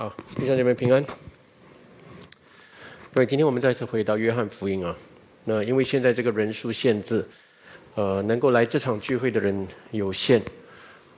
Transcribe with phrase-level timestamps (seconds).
[0.00, 1.04] 好，弟兄姐妹平安。
[3.12, 4.96] 各位，今天我们再次回到约翰福音啊。
[5.44, 7.22] 那因为现在这个人数限制，
[7.96, 10.40] 呃，能够来这场聚会的人有限，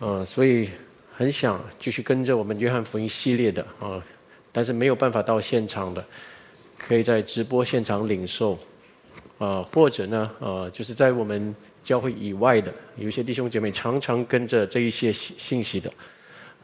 [0.00, 0.68] 呃，所以
[1.16, 4.02] 很想继续跟着我们约翰福音系列的啊，
[4.50, 6.04] 但是没有办法到现场的，
[6.76, 8.58] 可以在直播现场领受，
[9.38, 11.54] 啊，或者呢，呃，就是在我们
[11.84, 15.93] 教会以外的，有一些弟兄姐妹常常跟着这一些信信息的，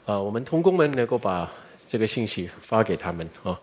[0.05, 1.49] 啊，我们同工们能够把
[1.89, 3.61] 这个信息发给他们啊。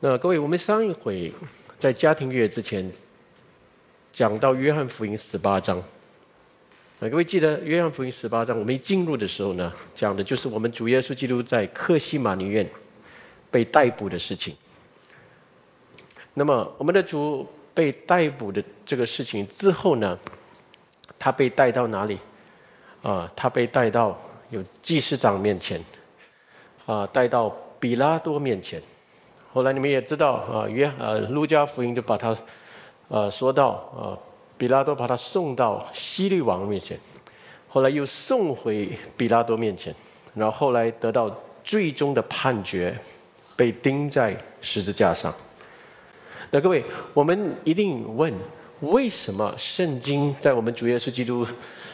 [0.00, 1.32] 那各位，我们上一回。
[1.78, 2.90] 在家庭月之前，
[4.10, 5.78] 讲到约翰福音十八章，
[6.98, 12.68] 啊，各位记得约翰福音十八章，我们一进入的时候呢，讲的就是我们主耶稣基督在克西马尼院
[13.48, 14.56] 被逮捕的事情。
[16.34, 20.18] 那么，我们的主被逮捕的这个事情之后呢，
[21.16, 22.18] 他被带到哪里？
[23.02, 24.20] 啊，他被带到
[24.50, 25.80] 有祭司长面前，
[26.88, 28.80] 啊，带到比拉多面前。
[29.52, 32.34] 后来你们也知道啊，约呃路加福音就把他，
[33.08, 34.16] 呃说到啊，
[34.56, 36.98] 比拉多把他送到希律王面前，
[37.68, 39.94] 后来又送回比拉多面前，
[40.34, 41.30] 然后后来得到
[41.62, 42.96] 最终的判决，
[43.54, 45.30] 被钉在十字架上。
[46.50, 48.32] 那各位，我们一定问，
[48.80, 51.46] 为什么圣经在我们主耶稣基督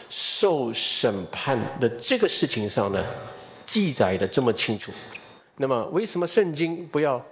[0.07, 3.03] 受审判的这个事情上呢，
[3.65, 4.91] 记载的这么清楚？
[5.57, 7.25] 那么为什么圣经不要？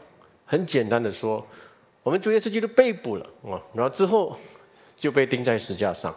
[0.46, 1.44] 很简单的说，
[2.04, 4.38] 我们主耶稣基督被捕了啊，然后之后
[4.96, 6.14] 就被钉在石架上，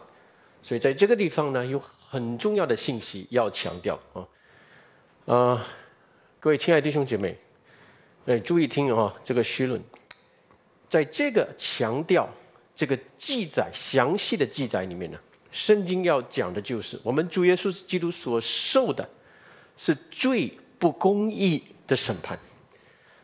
[0.60, 4.26] 所以在这个地方呢，有很重要的信息要强调啊，
[5.32, 5.66] 啊，
[6.40, 7.38] 各位亲爱的弟兄姐妹，
[8.26, 9.80] 哎，注意听啊，这个虚论，
[10.88, 12.28] 在这个强调
[12.74, 15.18] 这个记载详细的记载里面呢，
[15.52, 19.08] 圣经要讲的就是我们主耶稣基督所受的
[19.76, 22.38] 是最不公义的审判。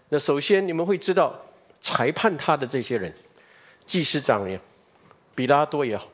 [0.08, 1.34] 那首先，你们会知道，
[1.80, 3.12] 裁判他的这些人，
[3.86, 4.62] 祭司长也好，
[5.34, 6.06] 比拉多也好，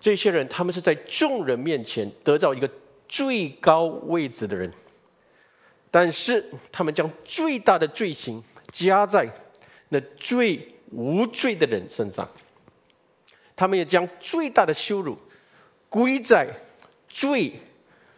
[0.00, 2.70] 这些人他们是在众人面前得到一个
[3.08, 4.70] 最高位置的人，
[5.90, 9.28] 但是他们将最大的罪行加在
[9.88, 12.28] 那最无罪的人身上，
[13.56, 15.16] 他们也将最大的羞辱
[15.88, 16.48] 归在
[17.08, 17.52] 最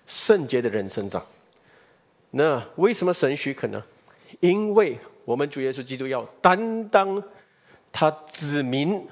[0.06, 1.25] 圣洁的人身上。
[2.37, 3.81] 那为什么神许可呢？
[4.41, 7.22] 因为我们主耶稣基督要担当
[7.93, 9.06] 他子民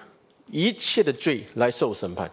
[0.48, 2.28] 一切的罪来受审判，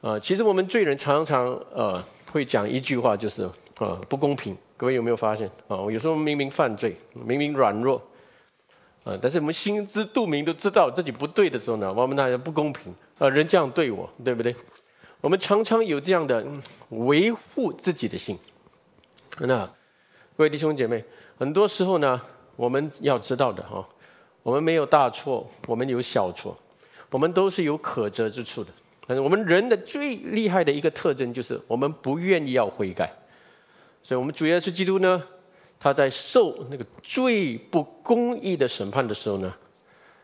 [0.00, 2.00] 啊，其实我们罪人常常呃
[2.30, 3.42] 会讲一句话，就是
[3.78, 4.56] 啊不公平。
[4.76, 5.76] 各位有没有发现啊？
[5.90, 8.00] 有时候明明犯罪，明明软弱，
[9.02, 14.54] 啊，但是我们心知肚明都知道自己不对的时候呢，我们那不公平啊，人这样对我，对不对？
[15.20, 16.46] 我们常常有这样的
[16.90, 18.38] 维护自己的心。
[19.40, 19.68] 那
[20.40, 21.04] 各位弟兄姐妹。
[21.36, 22.18] 很多时候呢，
[22.56, 23.86] 我们要知道的哈，
[24.42, 26.56] 我们没有大错，我们有小错，
[27.10, 28.70] 我们都是有可责之处的。
[29.06, 33.12] 但是我们人的最厉害的一个特征就是我们不愿意要悔改。
[34.02, 35.22] 所以，我们主要是基督呢，
[35.78, 39.54] 他在受那个最不公义的审判的时候呢，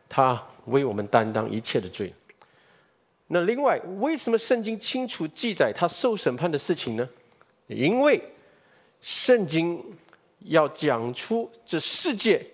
[0.09, 2.10] 他为我们担当一切的罪。
[3.26, 7.06] 那另外，为什么圣经清楚记载他受审判的事情呢？
[7.66, 8.19] 因为
[9.03, 9.78] 圣经。
[10.46, 12.44] 要讲出这世界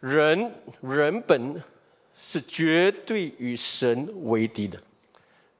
[0.00, 1.62] 人人本
[2.14, 4.78] 是绝对与神为敌的。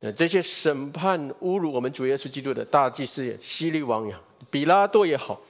[0.01, 4.21] 那这些审判侮辱我们主耶稣基督的大祭司也、希律王呀、
[4.51, 5.41] 比拉多也好，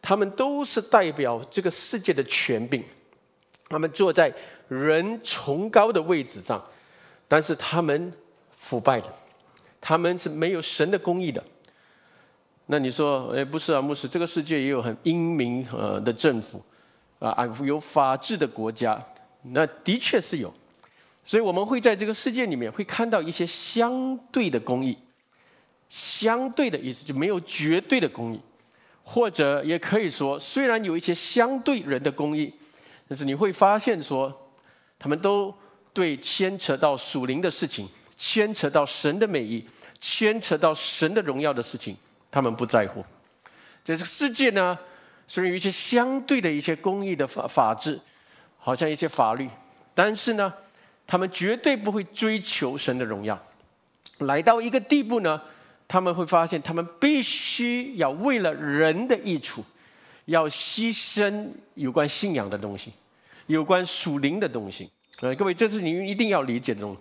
[0.00, 2.82] 他们都是代表这个世界的权柄。
[3.68, 4.32] 他们坐在
[4.68, 6.64] 人崇高的位置上，
[7.26, 8.12] 但是他们
[8.50, 9.12] 腐败的，
[9.80, 11.44] 他们是没有神的公义的。
[12.70, 16.62] 那你说，哎，不是啊，牧师，这个世界也有很英明呃的政府，
[17.18, 19.02] 啊啊，有法治的国家，
[19.40, 20.52] 那的确是有，
[21.24, 24.98] 所以我们会在这个世界里面会看到一些相对的公义，
[25.88, 28.40] 相对的意思就没有绝对的公义，
[29.02, 32.52] 或者也可以说，虽然有一些相对人的公义，
[33.08, 34.30] 但是你会发现说，
[34.98, 35.54] 他们都
[35.94, 39.66] 对牵扯到属灵的事情，牵扯到神的美意，
[39.98, 41.96] 牵扯到神的荣耀的事情。
[42.30, 43.04] 他们不在乎，
[43.84, 44.78] 这个世界呢，
[45.26, 47.98] 虽然有一些相对的一些公益的法法治，
[48.58, 49.48] 好像一些法律，
[49.94, 50.52] 但是呢，
[51.06, 53.38] 他们绝对不会追求神的荣耀。
[54.18, 55.40] 来到一个地步呢，
[55.86, 59.64] 他们会发现，他们必须要为了人的益处，
[60.26, 62.92] 要牺牲有关信仰的东西，
[63.46, 64.90] 有关属灵的东西。
[65.20, 67.00] 呃，各位，这是你们一定要理解的东西。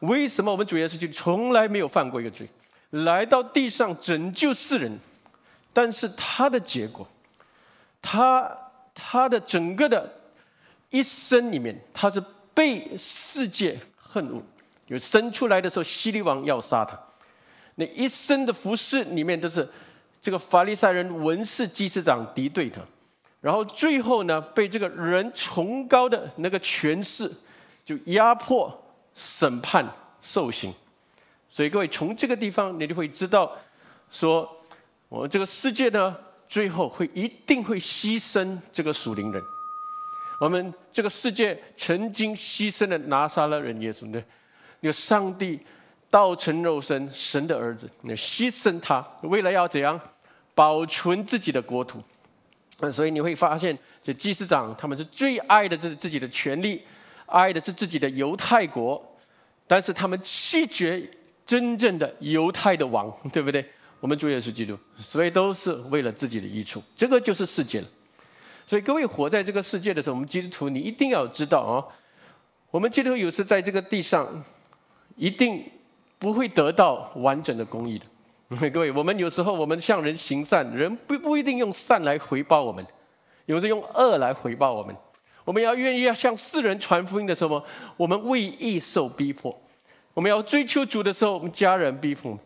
[0.00, 2.48] 为什么我们主耶稣就从来没有犯过一个罪？
[2.90, 4.98] 来到地上拯救世人，
[5.72, 7.06] 但是他的结果，
[8.02, 8.50] 他
[8.94, 10.12] 他的整个的
[10.90, 12.22] 一生里面，他是
[12.52, 14.42] 被世界恨恶，
[14.88, 16.98] 有生出来的时候，希律王要杀他，
[17.76, 19.68] 那一生的服饰里面都是
[20.20, 22.80] 这个法利赛人文士祭司长敌对他，
[23.40, 27.30] 然后最后呢，被这个人崇高的那个权势
[27.84, 28.82] 就压迫、
[29.14, 29.88] 审判、
[30.20, 30.74] 受刑。
[31.52, 33.50] 所以各位从这个地方，你就会知道，
[34.08, 34.48] 说
[35.08, 36.16] 我们这个世界呢，
[36.48, 39.42] 最后会一定会牺牲这个属灵人。
[40.40, 44.22] 我们这个世界曾经牺牲了拿撒勒人耶稣的，
[44.78, 45.58] 那个上帝
[46.08, 50.00] 道成肉身，神的儿子，那牺牲他，为了要怎样
[50.54, 52.00] 保存自己的国土。
[52.78, 56.82] 那所以你会发现，这祭司长他们是最爱的是自己的权利，
[57.26, 59.04] 爱的是自己的犹太国，
[59.66, 61.10] 但是他们弃绝。
[61.50, 63.66] 真正的犹太的王， 对不对？
[63.98, 66.80] 我们主也是基督，所以都是为了自己的益处。
[66.94, 67.86] 这个就是世界了。
[68.68, 71.82] 所以各位活在这个世界的时候，我们基督徒你一定要知道啊，
[72.70, 74.44] 我们基督徒有时在这个地上，
[75.16, 75.68] 一定
[76.20, 78.06] 不会得到完整的公义的。
[78.70, 82.86] 各位，我们有时候我们向人行善，人不不一定用善来回报我们，
[83.46, 84.94] 有时用恶来回报我们。
[85.44, 87.60] 我们要愿意要向世人传福音的时候，
[87.96, 89.60] 我们为义受逼迫。
[90.14, 92.36] 我们要追求主的时候，我们家人逼迫；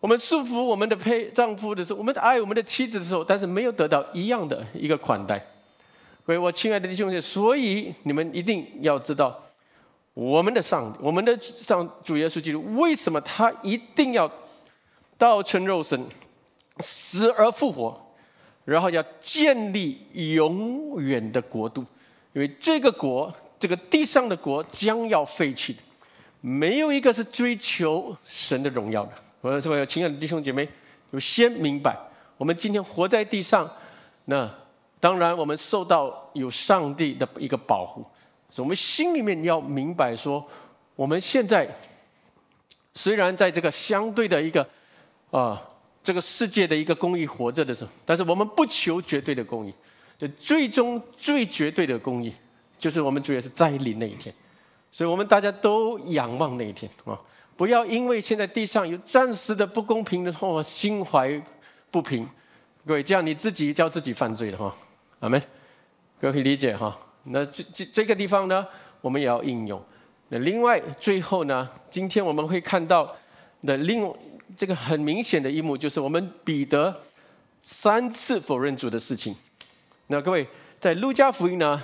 [0.00, 5.38] 我们束缚我们的配丈夫的时候，我们的爱我们的妻子的时候，但是没有得到一样的一个款待。
[6.24, 9.38] 各位，我亲爱的弟兄姐妹，所以你们一定要知道，
[10.14, 14.30] 我们的上我们的上主耶稣基督，为什么他一定要
[15.18, 16.06] 道成肉身，
[16.78, 18.14] 死而复活，
[18.64, 21.84] 然后要建立永远的国度？
[22.32, 25.76] 因为这个国，这个地上的国将要废去。
[26.46, 29.12] 没有一个是追求神的荣耀的。
[29.40, 30.68] 我说，有亲爱的弟兄姐妹，
[31.10, 31.96] 有先明白，
[32.36, 33.70] 我们今天活在地上，
[34.26, 34.52] 那
[35.00, 38.04] 当然我们受到有上帝的一个保护，
[38.50, 40.46] 所以我们心里面要明白说，
[40.96, 41.66] 我们现在
[42.92, 44.68] 虽然在这个相对的一个
[45.30, 45.58] 啊
[46.02, 49.72] 这个世界的一个公义活着的时候，但是我们不求绝对的公义，
[50.18, 52.34] 就最终最绝对的公义，
[52.78, 54.34] 就是我们主要是在临那一天。
[54.94, 57.18] 所以我们大家都仰望那一天啊！
[57.56, 61.42] 不要因为现在地上有暂时的不公平的话，心怀
[61.90, 62.24] 不平，
[62.86, 64.72] 各位，这样你自己叫自己犯罪了哈！
[65.18, 65.42] 阿门，
[66.20, 66.96] 各位可以理解哈？
[67.24, 68.64] 那这这这个地方呢，
[69.00, 69.84] 我们也要应用。
[70.28, 73.12] 那另外最后呢，今天我们会看到
[73.66, 74.08] 的另
[74.56, 76.94] 这个很明显的一幕，就是我们彼得
[77.64, 79.34] 三次否认主的事情。
[80.06, 80.46] 那各位
[80.78, 81.82] 在路加福音呢，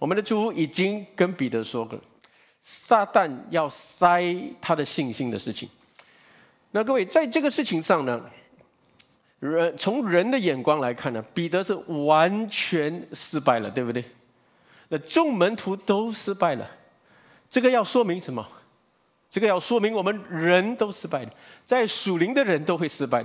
[0.00, 1.96] 我们的主已经跟彼得说过。
[2.62, 4.22] 撒旦要塞
[4.60, 5.68] 他的信心的事情，
[6.72, 8.20] 那各位在这个事情上呢，
[9.38, 11.74] 人从人的眼光来看呢，彼得是
[12.06, 14.04] 完全失败了，对不对？
[14.88, 16.70] 那众门徒都失败了，
[17.48, 18.46] 这个要说明什么？
[19.30, 21.30] 这个要说明我们人都失败了，
[21.64, 23.24] 在属灵的人都会失败，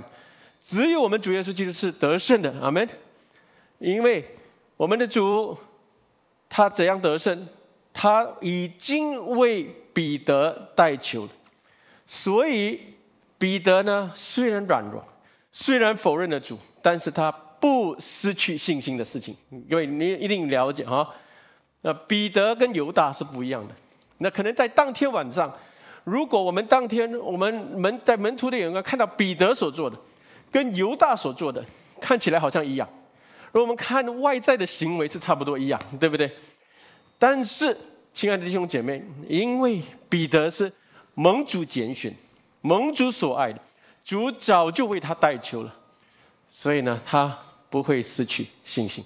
[0.62, 2.88] 只有我们主耶稣基督是得胜的，阿门。
[3.78, 4.24] 因为
[4.76, 5.58] 我们的主
[6.48, 7.46] 他怎样得胜？
[7.98, 9.64] 他已经为
[9.94, 11.30] 彼得代求了，
[12.06, 12.78] 所以
[13.38, 15.02] 彼得呢，虽然软弱，
[15.50, 19.34] 虽然否认了主，但是他不失去信心的事情。
[19.66, 21.08] 因为你一定了解哈，
[21.80, 23.74] 那彼得跟犹大是不一样的。
[24.18, 25.50] 那可能在当天晚上，
[26.04, 29.96] 如果我们当天我们门在门徒的眼光看到彼得所做的，
[30.52, 31.64] 跟犹大所做的
[31.98, 32.86] 看起来好像一样，
[33.52, 36.30] 而我们看外在的行为是差不多一样，对不对？
[37.18, 37.76] 但是，
[38.12, 40.70] 亲爱的弟兄姐妹，因为彼得是
[41.14, 42.14] 盟主拣选、
[42.60, 43.60] 盟主所爱的，
[44.04, 45.74] 主早就为他代求了，
[46.50, 47.38] 所以呢，他
[47.70, 49.04] 不会失去信心。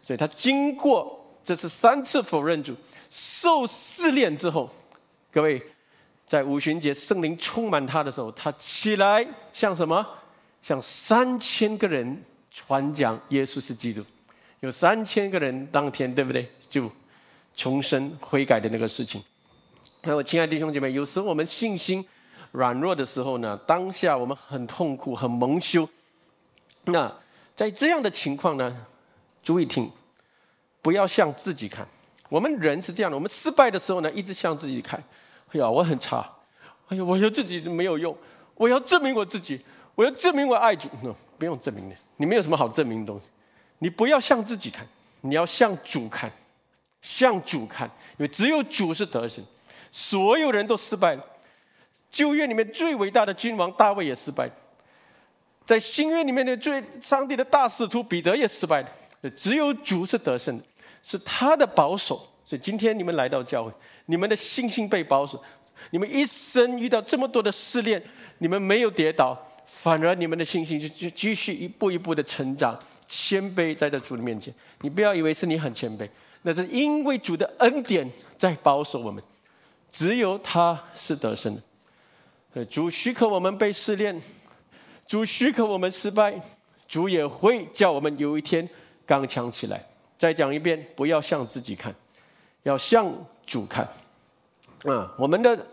[0.00, 2.74] 所以他经过这次三次否认主、
[3.10, 4.70] 受试炼之后，
[5.30, 5.62] 各位
[6.26, 10.06] 在五旬节圣灵充满他的时候，他起来像什么？
[10.62, 14.02] 像三千个人传讲耶稣是基督，
[14.60, 16.50] 有三千个人当天，对不对？
[16.68, 16.90] 就。
[17.56, 19.22] 重生悔改的那个事情，
[20.02, 22.06] 那我亲爱的弟兄姐妹，有时我们信心
[22.52, 25.88] 软弱的时候呢，当下我们很痛苦、很蒙羞。
[26.84, 27.12] 那
[27.54, 28.86] 在这样的情况呢，
[29.42, 29.90] 注意听，
[30.82, 31.86] 不要向自己看。
[32.28, 35.02] 我们人是这样的，我们失败的时候呢，一直向自己看。
[35.52, 36.30] 哎呀，我很差。
[36.88, 38.16] 哎呀，我要自己没有用，
[38.54, 39.60] 我要证明我自己，
[39.94, 40.88] 我要证明我爱主。
[41.38, 43.26] 不用证明的，你没有什么好证明的东西。
[43.78, 44.86] 你不要向自己看，
[45.22, 46.30] 你要向主看。
[47.06, 49.44] 向主看，因为只有主是得胜，
[49.92, 51.24] 所有人都失败了。
[52.10, 54.52] 旧约里面最伟大的君王大卫也失败了，
[55.64, 58.90] 在新约里面的最上帝的大使徒彼得也失败了。
[59.36, 60.64] 只有主是得胜的，
[61.00, 62.16] 是他的保守。
[62.44, 63.72] 所以今天你们来到教会，
[64.06, 65.40] 你们的信心被保守，
[65.90, 68.02] 你们一生遇到这么多的试炼，
[68.38, 74.52] 你们没有跌倒，反而你们的信心就就继续一步一步的成长，谦卑在这主的面前。
[74.80, 76.08] 你不要以为是你很谦卑，
[76.42, 79.22] 那是因为主的恩典在保守我们，
[79.90, 81.54] 只有他是得胜
[82.52, 82.64] 的。
[82.66, 84.20] 主许可我们被试炼，
[85.06, 86.40] 主许可我们失败，
[86.88, 88.68] 主也会叫我们有一天
[89.04, 89.84] 刚强起来。
[90.18, 91.94] 再讲一遍，不要向自己看。
[92.62, 93.12] 要向
[93.46, 93.86] 主看，
[94.84, 95.66] 啊，我们的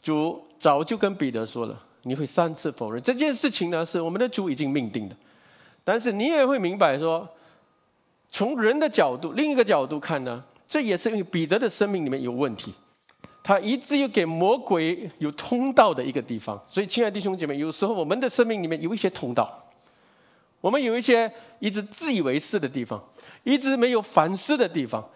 [0.00, 5.16] 主早就跟彼得说了，你会三次否认这件事情呢，是我们的主已经命定的。
[5.82, 7.28] 但是你也会明白说，
[8.30, 12.74] 从人的角度，另一个角度看呢，这也是因为彼得的生命里面有问题，
[13.42, 16.62] 他一直有给魔鬼有通道的一个地方。
[16.66, 19.64] 所以，亲爱的弟兄姐妹，有时候我们的生命里面有一些通道，
[20.60, 23.02] 我们有一些一直自以为是的地方，
[23.44, 25.08] 一直没有反思的地方。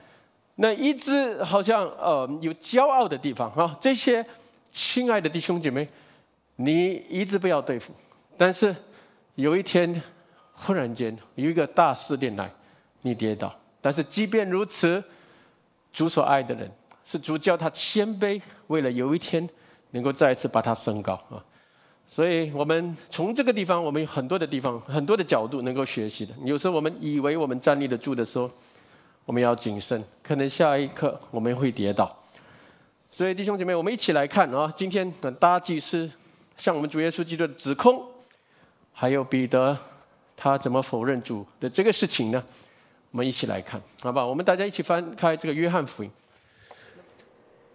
[0.56, 4.24] 那一直好像呃有骄傲的地方啊，这些
[4.70, 5.88] 亲爱的弟兄姐妹，
[6.56, 7.92] 你一直不要对付。
[8.36, 8.74] 但是
[9.34, 10.02] 有一天
[10.52, 12.50] 忽然间有一个大试炼来，
[13.02, 13.54] 你跌倒。
[13.80, 15.02] 但是即便如此，
[15.92, 16.70] 主所爱的人
[17.04, 19.46] 是主叫他谦卑，为了有一天
[19.90, 21.44] 能够再一次把他升高啊。
[22.08, 26.34] 所以我们从这个地方，我们有很多的地方，很多的角度能够学习的。
[26.44, 28.50] 有时候我们以为我们站立得住的时候。
[29.24, 32.12] 我们要谨慎，可能下一刻我们会跌倒。
[33.12, 36.10] 所以弟兄姐妹，我们一起来看啊，今天的大祭司
[36.56, 38.04] 向我们主耶稣基督的指控，
[38.92, 39.78] 还有彼得
[40.36, 42.42] 他怎么否认主的这个事情呢？
[43.12, 44.26] 我们一起来看，好不好？
[44.26, 46.10] 我们大家一起翻开这个约翰福音，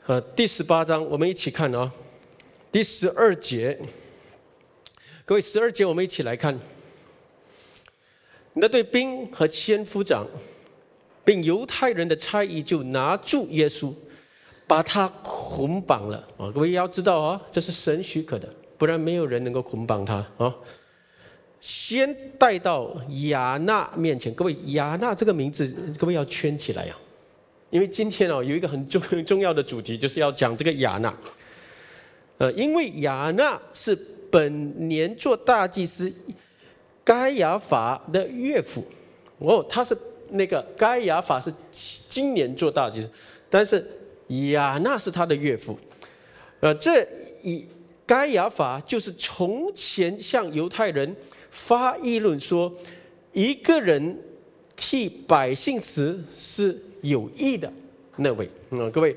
[0.08, 1.91] 呃，第十八章，我们一起看啊，
[2.72, 3.79] 第十二节，
[5.25, 6.60] 各位十二节，我们一起来看，
[8.53, 10.27] 那对兵和千夫长。
[11.24, 13.94] 并犹太人的差役就拿住耶稣，
[14.65, 16.50] 把他捆绑了啊！
[16.56, 20.56] 各位要知道啊，这是神许可的，不然没有人能够捆绑他啊。
[21.59, 26.95] 先带到亚纳面前，各位亚纳这个名字，各位要圈起来呀，
[27.69, 31.15] 因为今天哦有一个很重很 重要的主题，就是要讲这个亚纳。
[32.37, 33.97] 呃，因为亚纳是
[34.31, 36.13] 本年做大祭司
[37.03, 38.85] 该亚法的岳父
[39.39, 39.97] 哦，他是。
[40.29, 43.09] 那个该亚法是今年做大祭司，
[43.49, 43.81] 但是
[44.51, 45.79] 亚纳是他的岳父，
[46.59, 47.07] 呃，这
[47.41, 47.65] 以
[48.05, 51.15] 该亚法就是从前向犹太人
[51.57, 52.71] 发议论说，
[53.33, 54.17] 一个人
[54.75, 57.71] 替百姓死是有益的
[58.15, 58.47] 那位。
[58.69, 59.15] 嗯，各位，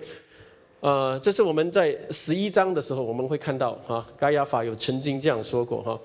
[0.81, 6.01] 呃，这是我们在十一章的时候我们会看到哈，该亚法有曾经这样说过哈，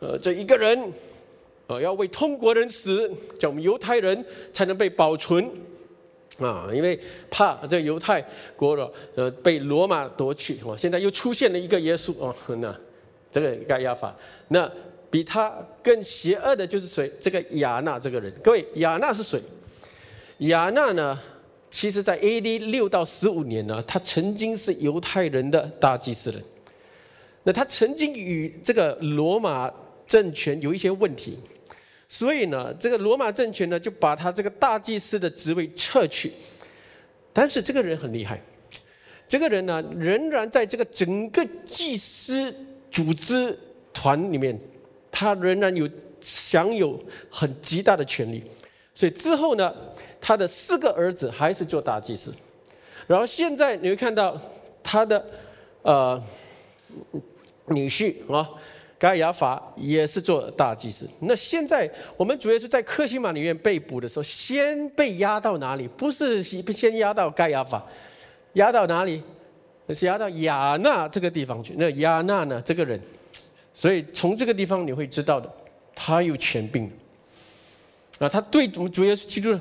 [0.00, 0.92] 呃，这一个人。
[1.66, 4.22] 呃，要为通国人死，叫我们犹太人
[4.52, 5.50] 才能被保存
[6.36, 6.68] 啊！
[6.70, 7.00] 因为
[7.30, 8.22] 怕这犹太
[8.54, 10.76] 国了，呃，被罗马夺去啊！
[10.76, 12.36] 现在又出现了一个耶稣哦！
[12.58, 12.78] 那
[13.32, 14.14] 这个盖亚法，
[14.48, 14.70] 那
[15.14, 17.08] 比他更邪恶的就是谁？
[17.20, 18.34] 这个亚纳这个人。
[18.42, 19.40] 各位，亚纳是谁？
[20.38, 21.16] 亚纳呢？
[21.70, 22.58] 其实在 A.D.
[22.58, 26.42] 六到十五年呢，他曾经是犹太人的大祭司人。
[27.44, 29.72] 那他曾经与这个罗马
[30.04, 31.38] 政权有一些问题。
[32.08, 36.32] 所以呢，这个罗马政权呢，就把他这个大祭司的职位撤去。
[37.32, 38.42] 但是这个人很厉害，
[39.28, 42.52] 这个人呢，仍然在这个整个祭司
[42.90, 43.56] 组织
[43.92, 44.58] 团里面，
[45.14, 45.88] 他仍然有
[46.20, 48.42] 享有很极大的权利。
[48.94, 49.72] 所以之后呢，
[50.20, 52.34] 他的四个儿子还是做大祭司。
[53.06, 54.36] 然后现在你会看到
[54.82, 55.24] 他的
[55.82, 56.20] 呃
[57.66, 58.50] 女婿啊。
[58.96, 61.06] 盖亚法也是做大祭司。
[61.20, 65.86] 那现在我们主要是在克西玛里面被捕的时候，先被押到哪里？
[65.88, 67.84] 不是先押到盖亚法，
[68.54, 69.22] 押到哪里？
[69.90, 71.74] 是押到亚纳这个地方去。
[71.76, 72.62] 那亚纳呢？
[72.64, 72.98] 这个人，
[73.74, 75.52] 所以从这个地方你会知道的，
[75.94, 76.90] 他有权柄
[78.18, 79.58] 啊，他对我们主要是记住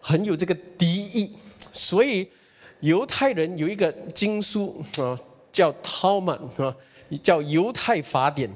[0.00, 1.32] 很有这个敌意。
[1.72, 2.28] 所以
[2.80, 5.18] 犹太人有一个经书啊，
[5.50, 6.76] 叫《陶曼》啊。
[7.22, 8.50] 叫犹太法典，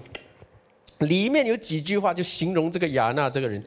[1.00, 3.62] 里面有几句话就形容这个亚纳这个人。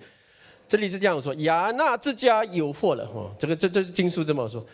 [0.67, 3.05] 这里是这样说：亚纳这家有祸了。
[3.05, 4.65] 哦，这个这这经书这么说：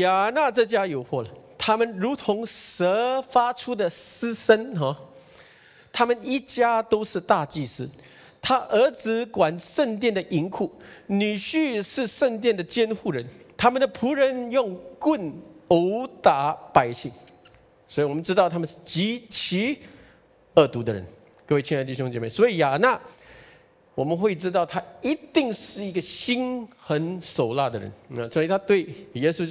[0.00, 1.28] 亚纳这家有祸了。
[1.56, 4.74] 他们如同蛇发出的嘶声。
[4.74, 4.98] 哈，
[5.92, 7.88] 他们一家都是大祭司。
[8.40, 10.68] 他儿子管圣殿的银库，
[11.06, 13.24] 女婿是圣殿的监护人。
[13.56, 15.32] 他们的仆人用棍
[15.68, 17.12] 殴打百姓。
[17.86, 19.78] 所以我们知道他们是极其
[20.54, 21.06] 恶毒的人，
[21.46, 22.28] 各位亲爱的弟兄姐妹。
[22.28, 23.00] 所以亚纳
[23.94, 27.92] 我们会知道他一定是一个心狠手辣的人。
[28.08, 29.46] 那所以他对耶稣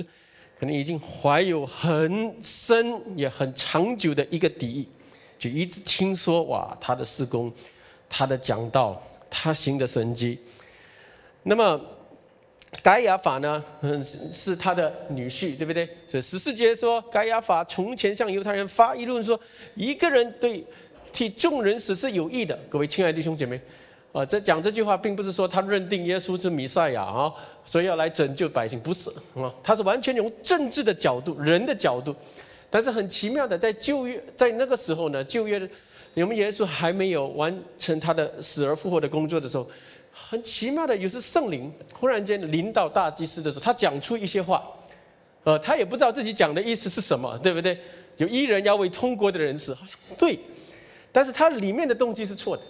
[0.59, 4.87] 可能已经怀有很深也很长久的一个敌意，
[5.41, 7.51] 就一直听说哇他的施工，
[8.07, 10.39] 他的讲道，他行的神迹。
[11.41, 11.81] 那么。
[12.81, 15.85] 盖亚法呢，嗯，是他的女婿，对不对？
[16.07, 19.37] 所以十四节说，盖亚法从前向犹太人发议论说，
[19.75, 20.65] 一个人对
[21.11, 22.57] 替众人死是有益的。
[22.69, 23.59] 各位亲爱的弟兄姐妹，
[24.13, 27.33] 啊，这讲这句话，并不是说他认定耶稣是弥赛亚啊，
[27.65, 32.15] 所以要来拯救百姓，不是啊，他是完全用政治的角度、人的角度。
[32.71, 35.61] 但是很奇妙的，在旧约，在那个时候呢，旧约
[36.15, 39.69] 我们耶稣还没有完成他的死而复活的工作的时候。
[40.13, 44.61] 很奇妙的，有时圣灵忽然间临到大祭司的时候，他讲出一些话，
[45.45, 47.77] 呃，他也不知道自己讲的意思是什么，对不对？
[48.17, 50.37] 有一人要为通国的人死，好像对，
[51.13, 52.63] 但是他里面的动机是错的，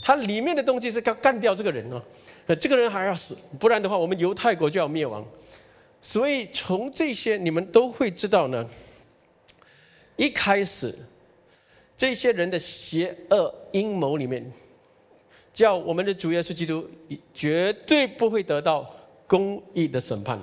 [0.00, 2.02] 他里面的动机是要干掉这个人哦，
[2.46, 5.22] 呃，这个人还要死，不然的话，我们犹太国就要灭亡。
[6.00, 8.66] 所以从这些你们都会知道呢，
[10.16, 10.94] 一开始
[11.96, 14.50] 这些人的邪恶阴谋里面。
[15.54, 16.88] 叫我们的主耶稣基督
[17.34, 18.90] 绝对不会得到
[19.26, 20.42] 公义的审判，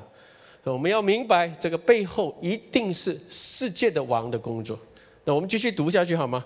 [0.63, 4.79] 我们要明白这个背后一定是世界的王的工作。
[5.23, 6.45] 那我们继续读下去好吗？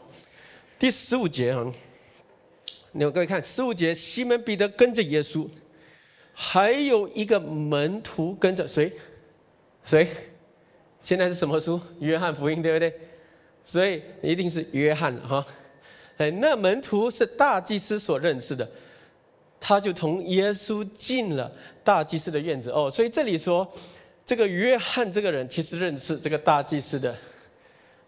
[0.79, 1.69] 第十五节哈，
[2.93, 5.45] 你们各位看十五节，西门彼得跟着耶稣，
[6.31, 8.93] 还有一个门徒跟着谁？
[9.83, 10.07] 谁？
[11.01, 11.77] 现在是什么书？
[11.99, 12.97] 约翰福音对不对？
[13.65, 15.46] 所以一定是约翰哈。
[16.17, 18.70] 哎，那门徒是大祭司所认识的，
[19.60, 21.51] 他就同耶稣进了
[21.84, 22.70] 大祭司的院子。
[22.70, 23.67] 哦，所以这里说，
[24.24, 27.15] 这个约翰这个人其实认识这个大祭司的，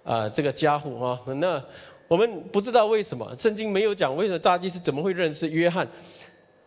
[0.03, 1.33] 啊，这个家伙啊。
[1.35, 1.61] 那
[2.07, 5.87] 我们不知道为什么圣经没有讲为什么大祭司怎么会认识约翰，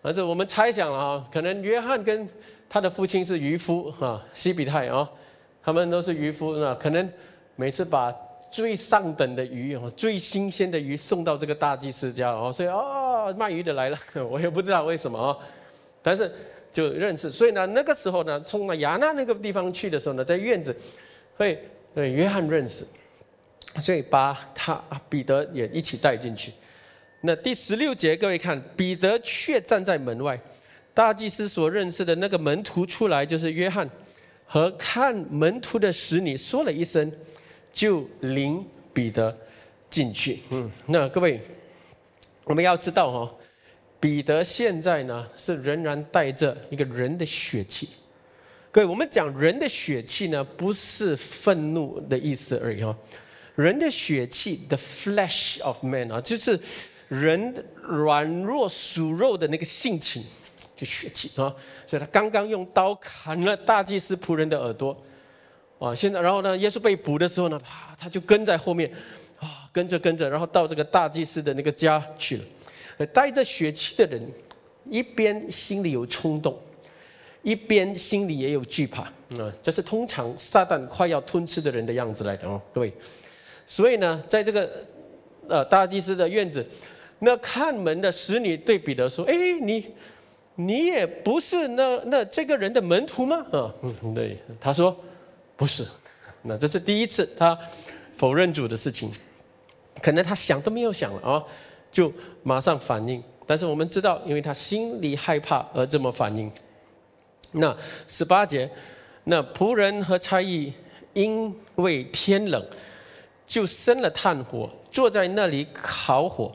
[0.03, 2.29] 而是我们猜想了啊，可能约翰跟
[2.69, 5.09] 他的父亲是渔夫啊，西比泰啊，
[5.63, 7.09] 他们都是渔夫那可能
[7.55, 8.13] 每次把。
[8.51, 15.39] 最上等的鱼哦，最新鲜的鱼送到这个大祭司家哦，所以哦，卖鱼的来了， 我也不知道为什么哦，
[16.03, 16.33] 但是
[16.73, 20.75] 就认识，所以呢，那个时候呢，从了亚纳那个地方去的时候呢，在院子
[21.37, 21.63] 会
[21.95, 22.87] 对约翰认识，
[23.77, 26.53] 所以把他彼得也一起带进去。
[27.21, 30.41] 那第十六节，各位看，彼得却站在门外，
[30.95, 33.89] 大祭司所认识的那个门徒出来，就是约翰
[34.47, 37.13] 和看门徒的使女说了一声。
[37.79, 39.33] 就领彼得
[39.89, 40.41] 进去。
[40.51, 41.41] 嗯，那各位，
[42.43, 43.33] 我们要知道哦，
[44.01, 47.91] 彼得现在呢是仍然带着一个人的血气。
[48.73, 52.97] 各位，我们讲人的血气呢，不是愤怒的意思而已哦。
[53.55, 56.59] 人的血气，the flesh of man 啊，就是
[57.07, 60.25] 人软弱属肉的那个性情，
[60.75, 61.55] 就血气啊。
[61.87, 65.01] 所以他刚刚用刀砍了大祭司仆人的耳朵。
[65.79, 66.57] 啊，现在然后呢？
[66.57, 68.91] 耶稣被捕的时候呢，他他就跟在后面，
[69.39, 73.07] 啊，跟着跟着，然后到这个大祭司的那个家去了。
[73.13, 74.21] 带着血气的人，
[74.91, 76.59] 一边心里有冲动，
[77.43, 79.03] 一边心里也有惧怕。
[79.03, 82.93] 啊，这是通常撒旦快要吞吃的人的样子来的哦，各位。
[83.65, 84.69] 所以呢，在这个
[85.47, 86.67] 呃大祭司的院子，
[87.21, 89.87] 那看门的使女对彼得说：“哎，你
[90.57, 94.99] 你也不是那那这个人的门徒吗？”啊，嗯，对，他说。
[95.59, 95.85] 不是，
[96.43, 97.59] 那这是第一次他
[98.17, 99.13] 否认主的事情，
[100.01, 101.43] 可能他想都没有想了啊，
[101.91, 102.13] 就
[102.45, 103.21] 马上反应。
[103.45, 106.49] 但是我们知道，因为他心里害怕而这么反应。
[107.51, 108.71] 那十八节，
[109.25, 110.73] 那仆人和差役
[111.13, 112.65] 因为天冷，
[113.45, 116.55] 就生了炭火，坐在那里烤火。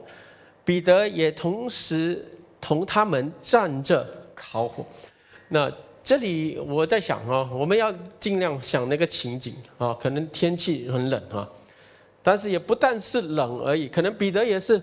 [0.63, 2.25] 彼得也同时
[2.61, 4.85] 同他们站着烤火。
[5.49, 5.69] 那。
[6.03, 7.89] 这里我在想哦，我们要
[8.19, 11.47] 尽量想那个情景啊，可能天气很冷啊，
[12.21, 14.81] 但是也不但是冷而已，可能彼得也是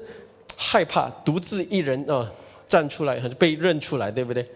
[0.56, 2.26] 害怕独自一人啊
[2.66, 4.48] 站出来，被认出来，对不对？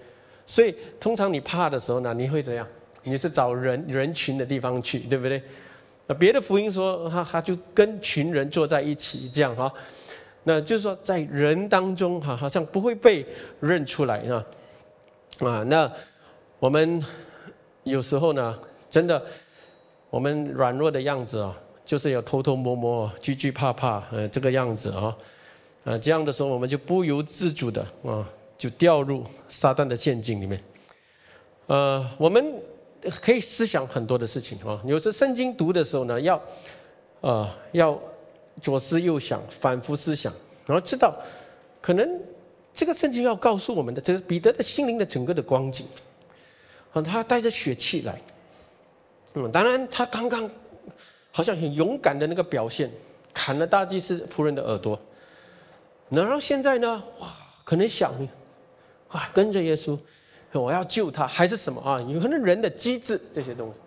[0.47, 2.67] 所以通常你怕的时候呢，你会怎样？
[3.03, 5.43] 你是找人人群的地方去，对不对？
[6.07, 9.71] 那别的福音说他他就跟群人坐在一起这样哈，
[10.45, 13.27] 那就是说在人当中哈，好像不会被
[13.61, 14.45] 认出来啊
[15.41, 15.93] 啊那。
[16.65, 16.99] 我们
[17.83, 19.23] 有时候呢，真的，
[20.09, 25.15] 我们软弱的样子啊，就是要偷偷摸摸、惧惧怕怕，呃，这个样子啊，
[25.85, 30.59] 呃，这样的时候，我们就不由自主的啊，就掉入撒旦的陷阱里面。
[31.67, 32.43] 呃，我们
[33.21, 36.43] 可以思想很多的事情啊，有时圣经读的时候呢，要
[37.21, 38.01] 啊，要
[38.63, 40.33] 左思右想，反复思想，
[40.65, 41.15] 然后知道，
[41.83, 42.09] 可能
[42.73, 45.87] 这个圣经要告诉我们的，这是彼得的心灵的整个的光景。
[46.95, 48.19] 啊，他带着血气来。
[49.35, 50.49] 嗯，当然他刚刚
[51.31, 52.91] 好像很勇敢的那个表现，
[53.35, 54.99] 砍了大祭司仆人的耳朵。
[56.09, 57.29] 然后现在呢，哇，
[57.65, 58.13] 可能想，
[59.09, 59.99] 啊，跟着耶稣，
[60.53, 62.01] 我要救他，还是什么啊？
[62.03, 63.81] 有可能人的机智这些东西。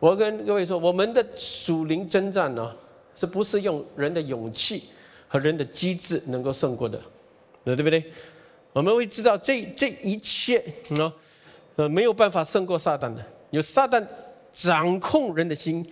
[0.00, 2.74] 我跟各位说，我们的属灵征战呢，
[3.14, 4.84] 是不是用人的勇气
[5.26, 6.98] 和人的机智能够胜过的？
[7.64, 8.02] 对不对？
[8.72, 10.64] 我们会知道这这一切
[10.98, 11.12] 啊，
[11.78, 13.24] 呃，没有办法胜过撒旦的。
[13.50, 14.04] 有撒旦
[14.52, 15.88] 掌控人的心，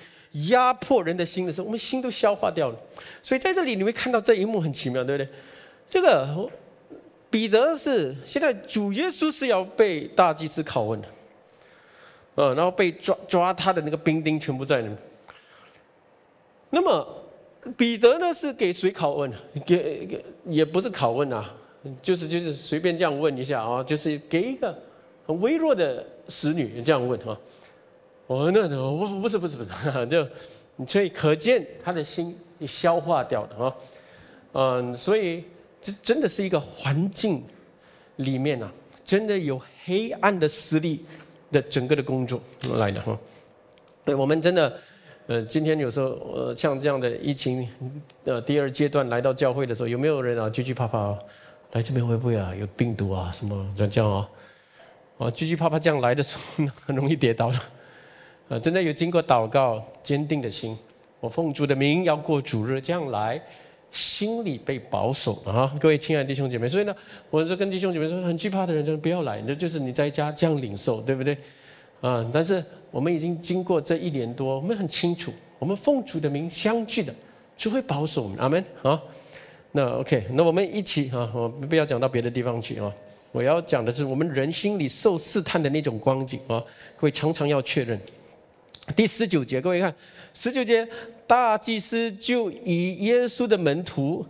[0.49, 2.77] 压迫人的心的时候，我们心都消化掉了。
[3.22, 5.33] 所以在这里你会看到这一幕很奇妙，对不对？
[5.88, 6.51] 这个
[7.31, 11.09] 彼得是现在主耶稣是要被大祭司拷问的。
[12.35, 14.90] 呃，然后被抓抓他的那个兵丁全部在那。
[16.70, 17.25] 那么
[17.77, 19.33] 彼得呢是给谁拷问？
[19.64, 21.55] 给给也不是拷问啊，
[22.03, 24.77] 就是就是随便这样问一下啊，就是给一个
[25.27, 27.39] 很微弱的使女这样问哈。
[28.29, 29.71] 哦，那那不不是不是不是，
[30.07, 30.27] 就
[30.87, 33.77] 所以可见他的心你消化掉了哈。
[34.53, 35.45] 嗯，所以
[35.83, 37.43] 这真的是一个环境
[38.17, 38.73] 里面啊，
[39.05, 41.05] 真的有黑暗的势力。
[41.53, 43.17] 的整个的工作怎么来的哈，
[44.05, 44.81] 对，我们真的，
[45.29, 47.67] 呃，今天有时候呃，像这样的疫情，
[48.25, 51.17] 呃，第二阶段来到教会的时候，有没有人啊，惧惧怕怕，
[51.71, 54.29] 来这边会不会啊，有病毒啊，什么这样啊，
[55.18, 57.62] 啊，惧惧怕怕这样来的时候，很容易跌倒了，
[58.48, 60.76] 啊， 真的有经过祷告，坚定的心，
[61.20, 63.40] 我奉主的名要过主日，这样来。
[63.92, 66.94] 心里被保守啊，各位亲爱的弟兄姐妹，所以呢，
[67.31, 71.38] 我就跟弟兄姐妹说，很惧怕的人就不要来，那就是你在家这样领受，对不对？
[72.02, 77.14] 啊，但是我们已经经过这一年多，我们很清楚，我们奉主的名相聚的，
[77.57, 79.00] 就会保守我们，阿门啊。
[79.72, 82.92] 那 OK，那我们一起啊，我不要讲到别的地方去啊。
[83.37, 86.57] 我要讲的是我们人心里受试探的那种光景啊，
[86.96, 88.01] 各位常常要确认。
[88.96, 89.94] 第十九节，各位看，
[90.33, 90.88] 十九节。
[91.27, 94.25] 大祭司就以耶稣的门徒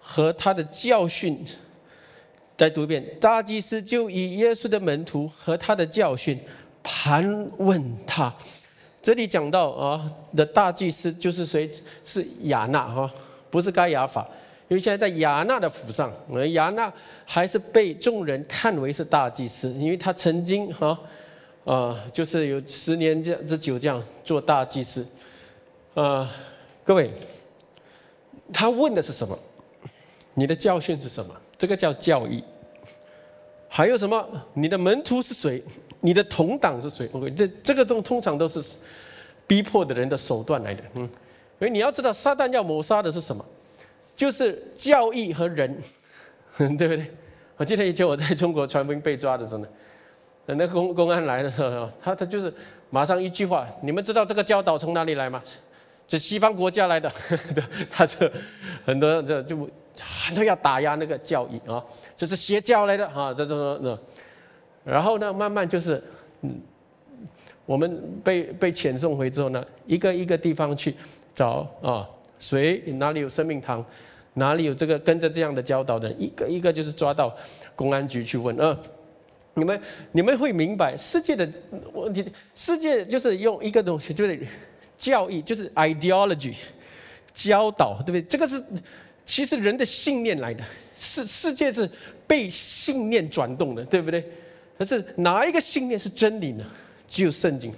[0.00, 1.38] 和他的教训，
[2.56, 3.04] 再读一遍。
[3.20, 6.36] 大祭司就以耶稣的门徒和他的教训
[6.82, 8.34] 盘问他。
[9.00, 11.70] 这里讲到啊，的大祭司就是谁？
[12.02, 13.08] 是亚纳哈，
[13.52, 14.28] 不是该亚法。
[14.68, 16.12] 因为现在在亚纳的府上，
[16.52, 16.92] 亚纳
[17.24, 20.98] 还是被众人看为是大祭司，因为他曾经哈
[21.64, 25.06] 啊，就是有十年这之久这样做大祭司。
[25.94, 26.30] 啊，
[26.84, 27.10] 各位，
[28.52, 29.36] 他问的是什么？
[30.34, 31.34] 你的教训是什么？
[31.56, 32.44] 这个叫教义。
[33.68, 34.26] 还有什么？
[34.52, 35.62] 你的门徒是谁？
[36.00, 38.62] 你的同党是谁？OK，这这个都通常都是
[39.46, 40.84] 逼迫的人的手段来的。
[40.94, 41.10] 嗯，因
[41.60, 43.42] 为你要知道，撒旦要谋杀的是什么？
[44.18, 45.72] 就是教义和人，
[46.58, 47.06] 对不对？
[47.56, 49.68] 我记得以前我在中国传福音被抓的时候呢，
[50.46, 52.52] 那公公安来的时候，他他就是
[52.90, 55.40] 马上一句话：你们知道这个教导从哪里来吗？
[56.08, 57.08] 这西方国家来的，
[57.88, 58.28] 他是
[58.84, 59.56] 很多这就
[60.00, 61.84] 很多要打压那个教义啊，
[62.16, 63.96] 这是邪教来的啊，这种那，
[64.82, 66.02] 然后呢，慢慢就是
[66.40, 66.60] 嗯，
[67.66, 70.96] 我们被被遣送回之后呢，一个一个地方去
[71.32, 73.84] 找啊，谁哪里有生命堂，
[74.34, 77.36] 哪里有这个跟着这样的教导的，一个一个就是抓到
[77.74, 78.78] 公安局去问啊，
[79.54, 79.80] 你们
[80.12, 81.48] 你们会明白世界的
[81.92, 82.24] 问题，
[82.54, 84.46] 世界就是用一个东西就是。
[84.98, 86.56] 教义就是 ideology，
[87.32, 88.22] 教导，对不对？
[88.22, 88.60] 这个是
[89.24, 90.64] 其实人的信念来的，
[90.96, 91.88] 世世界是
[92.26, 94.24] 被信念转动的，对不对？
[94.76, 96.64] 可是哪一个信念是真理呢？
[97.06, 97.72] 只有圣经。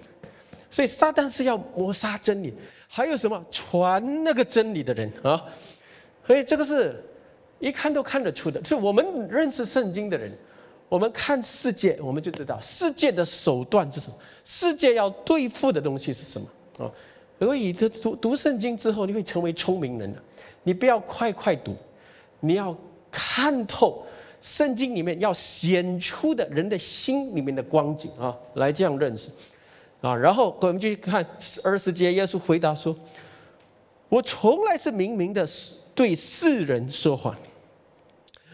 [0.71, 2.55] 所以撒旦是要抹杀真理，
[2.93, 5.45] 还有什么传那个真理的人啊？
[6.27, 7.01] 所以这个是
[7.61, 8.63] 一看都看得出的。
[8.65, 10.37] 是我们认识圣经的人，
[10.89, 16.49] 我们看世界，我们就知道世界的手段是什么，世界要对付的东西是什么
[16.85, 16.91] 啊？
[17.39, 20.21] 所以，读读读圣经之后，你会成为聪明人的。
[20.65, 21.77] 你不要快快读，
[22.41, 22.77] 你要
[23.09, 24.05] 看透
[24.41, 29.31] 圣经里面要显出的人的心里面的光景啊，来这样认识
[30.01, 30.15] 啊。
[30.15, 31.27] 然后我们就看
[31.63, 32.97] 二十节，耶稣回答说
[34.09, 35.47] ：“我从来是明明的
[35.95, 37.35] 对世人说谎，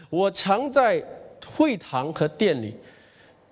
[0.09, 1.03] 我常在
[1.45, 2.75] 会堂和店里，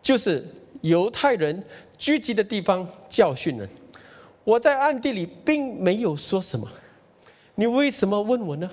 [0.01, 0.45] 就是
[0.81, 1.63] 犹太人
[1.97, 3.69] 聚集的地方教训人。”
[4.43, 6.69] 我在暗地里并没有说什么，
[7.55, 8.69] 你为什么问我呢？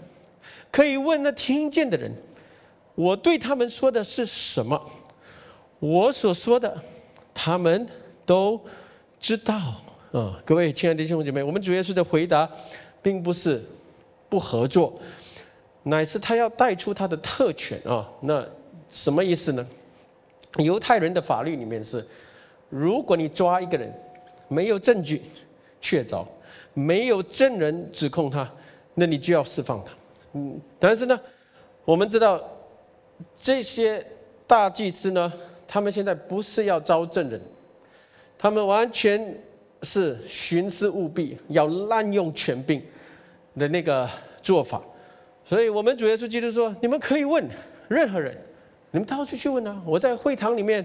[0.70, 2.14] 可以问那听见的人，
[2.94, 4.78] 我对他们说的是什么？
[5.78, 6.78] 我所说的，
[7.32, 7.88] 他们
[8.26, 8.60] 都
[9.22, 9.54] 知道
[10.10, 10.42] 啊！
[10.44, 12.50] 各位亲爱的弟兄姐妹，我们主耶稣的回答，
[13.00, 13.64] 并不是
[14.28, 14.98] 不合作，
[15.84, 18.10] 乃是他要带出他的特权啊！
[18.20, 18.44] 那
[18.90, 19.64] 什么意思呢？
[20.58, 22.04] 犹太人的法律里面是，
[22.68, 23.94] 如果你抓一个人，
[24.48, 25.22] 没有证据
[25.80, 26.26] 确凿，
[26.74, 28.50] 没有证人指控他，
[28.92, 29.92] 那你就要释放他。
[30.32, 31.18] 嗯，但是呢，
[31.84, 32.42] 我们知道
[33.40, 34.04] 这些
[34.48, 35.32] 大祭司呢，
[35.68, 37.40] 他们现在不是要招证人，
[38.42, 39.40] 他们完全
[39.82, 42.82] 是徇私舞弊，要滥用权柄
[43.56, 44.10] 的那个
[44.42, 44.82] 做法。
[45.44, 47.48] 所以我们主耶稣基督说：“你们可以问
[47.86, 48.36] 任何人，
[48.90, 49.80] 你们到处去问啊！
[49.86, 50.84] 我在会堂里面，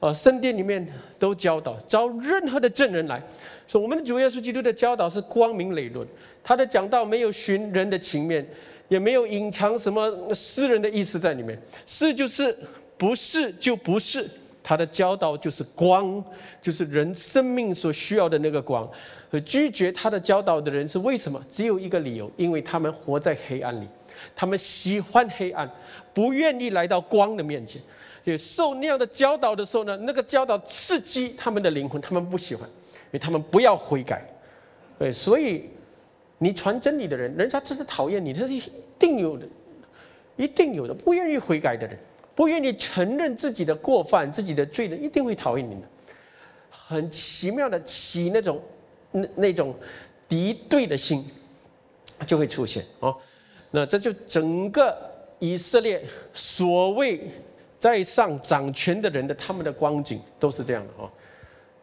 [0.00, 3.22] 呃，圣殿里面都教导，招任何的证人来
[3.68, 6.02] 说，我们的主耶稣基督的教导是光明磊落，
[6.42, 8.48] 他的讲道没有寻人的情面。”
[8.88, 12.56] 也没有隐藏什么私人的意思在里面，是就是，
[12.96, 14.26] 不是就不是。
[14.68, 16.24] 他的教导就是光，
[16.60, 18.90] 就是人生命所需要的那个光。
[19.30, 21.40] 而拒绝他的教导的人是为什么？
[21.48, 23.86] 只有一个理由，因为他们活在黑暗里，
[24.34, 25.70] 他们喜欢黑暗，
[26.12, 27.80] 不愿意来到光的面前。
[28.24, 34.26] 就受那样的教导的时候呢，那个教导刺激他们的灵魂，他们不喜欢，因为他们不要悔改。
[34.98, 35.70] 对，所以。
[36.38, 38.62] 你传真理的人，人家真的讨厌你，这是一
[38.98, 39.46] 定有的，
[40.36, 40.92] 一定有的。
[40.92, 41.98] 不愿意悔改的人，
[42.36, 45.88] 不愿意承认自己的过犯、自己的罪的，一定会讨厌你的。
[46.70, 48.62] 很奇妙的起那种
[49.10, 49.74] 那那种
[50.28, 51.28] 敌对的心，
[52.24, 53.16] 就会出现哦。
[53.72, 54.96] 那这就整个
[55.40, 57.28] 以色列所谓
[57.80, 61.10] 在上掌权的人的他们的光景都是这样的哦。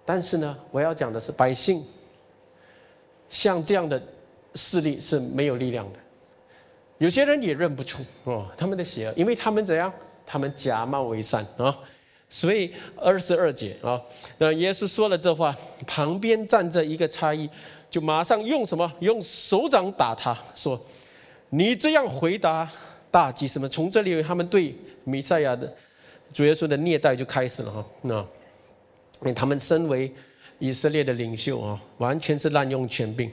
[0.06, 1.84] 但是呢，我要讲的是百姓
[3.28, 4.02] 像这样的。
[4.56, 6.00] 势力是没有力量的，
[7.00, 9.92] 有些人也认不出哦，他们的邪恶，因为他们怎样？
[10.26, 11.78] 他们假冒为善啊，
[12.30, 14.02] 所以二十二节啊，
[14.38, 15.56] 那耶稣说了这话，
[15.86, 17.50] 旁边站着一个差役，
[17.90, 18.92] 就马上用什么？
[19.00, 20.80] 用手掌打他，说
[21.52, 22.70] ：“你这样回答
[23.12, 25.72] 大祭司们，从这里他们对弥赛亚的
[26.34, 27.86] 主耶稣的虐待就开始了哈。
[28.02, 30.12] 那因为他们身为
[30.60, 33.32] 以色列的领袖啊，完全是滥用权柄。”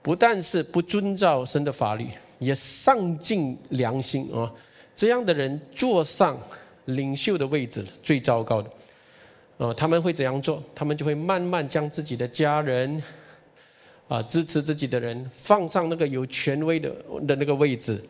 [0.00, 4.50] 不但是不遵照神的法律，也丧尽良心啊！
[4.98, 6.36] 这样的人坐上
[6.86, 8.68] 领袖的位置，最糟糕的
[9.56, 9.72] 啊！
[9.74, 10.60] 他们会怎样做？
[10.74, 13.00] 他们就会慢慢将自己的家人
[14.08, 16.92] 啊，支持自己的人放上那个有权威的
[17.28, 18.02] 的那个位置，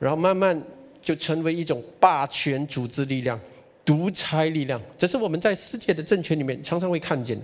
[0.00, 0.60] 然后慢慢
[1.00, 3.38] 就成为一种霸权组织力量、
[3.84, 4.82] 独裁力量。
[4.98, 7.40] 这是我们在世界的政权里面常常会看见，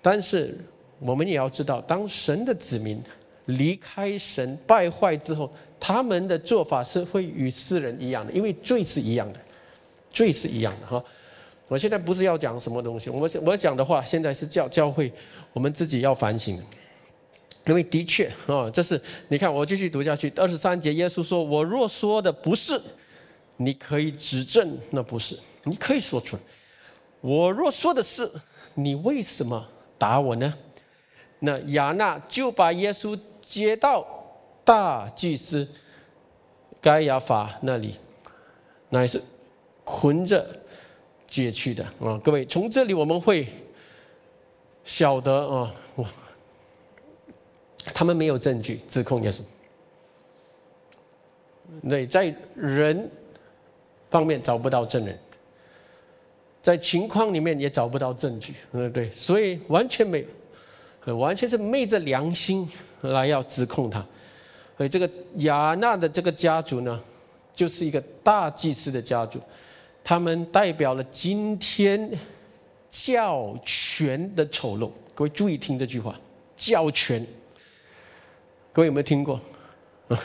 [0.00, 0.56] 但是。
[1.00, 3.00] 我们也要知道，当神的子民
[3.48, 9.40] 离开神败坏之后，他们的做法是会与世人一样的，因为罪是一样的，
[10.12, 11.02] 罪是一样的哈。
[11.66, 15.10] 我现在不是要讲什么东西，我我讲的话现在是教教会，
[15.52, 16.58] 我们自己要反省，
[17.66, 22.78] 因为的确啊，这是你看我继续读下去，二十三节，耶稣说：“我若说的不是，
[23.56, 26.42] 你可以指证那不是，你可以说出来；
[27.22, 28.30] 我若说的是，
[28.74, 30.52] 你为什么打我呢？”
[31.40, 33.16] 那亚纳就把耶稣
[33.48, 34.06] 接到
[34.62, 35.66] 大祭司
[36.82, 37.94] 该亚法那里，
[38.90, 39.22] 乃是
[39.84, 40.46] 捆着
[41.26, 42.20] 解去的啊！
[42.22, 43.46] 各位，从这里我们会
[44.84, 46.06] 晓得啊，哇
[47.94, 49.40] 他们没有证据指控耶稣。
[51.88, 53.10] 对，在人
[54.10, 55.18] 方面找不到证人，
[56.60, 60.26] 在情况里面也找不到证据，嗯，对，所以完全没有。
[61.16, 62.68] 完全是昧着良心
[63.02, 64.04] 来要指控他，
[64.76, 67.00] 所以这个亚纳的这个家族呢，
[67.54, 69.40] 就是一个大祭司的家族，
[70.02, 72.10] 他们代表了今天
[72.88, 74.90] 教权的丑陋。
[75.14, 76.18] 各位注意听这句话，
[76.56, 77.26] 教权。
[78.72, 79.40] 各位有没有听过？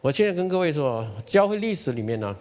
[0.00, 2.36] 我现在跟各位说，教会历史里面呢，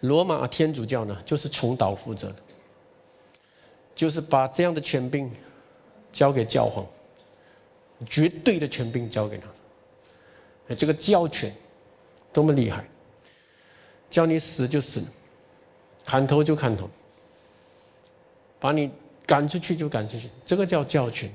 [0.00, 2.34] 罗马天主教呢，就是重蹈覆辙。
[3.92, 5.30] 就是把这样的权柄
[6.10, 6.86] 交给教皇，
[8.08, 10.74] 绝对的权柄交给他。
[10.74, 11.52] 这个教权
[12.32, 12.88] 多么厉害！
[14.08, 15.02] 叫你死就死，
[16.04, 16.88] 砍头就砍头，
[18.58, 18.90] 把你
[19.26, 21.30] 赶出去就赶出去，这个叫教权。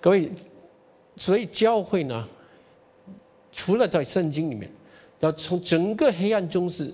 [0.00, 0.30] 各位，
[1.16, 2.28] 所以教会呢，
[3.52, 4.70] 除了在圣经里面，
[5.20, 6.92] 要从整个黑暗中是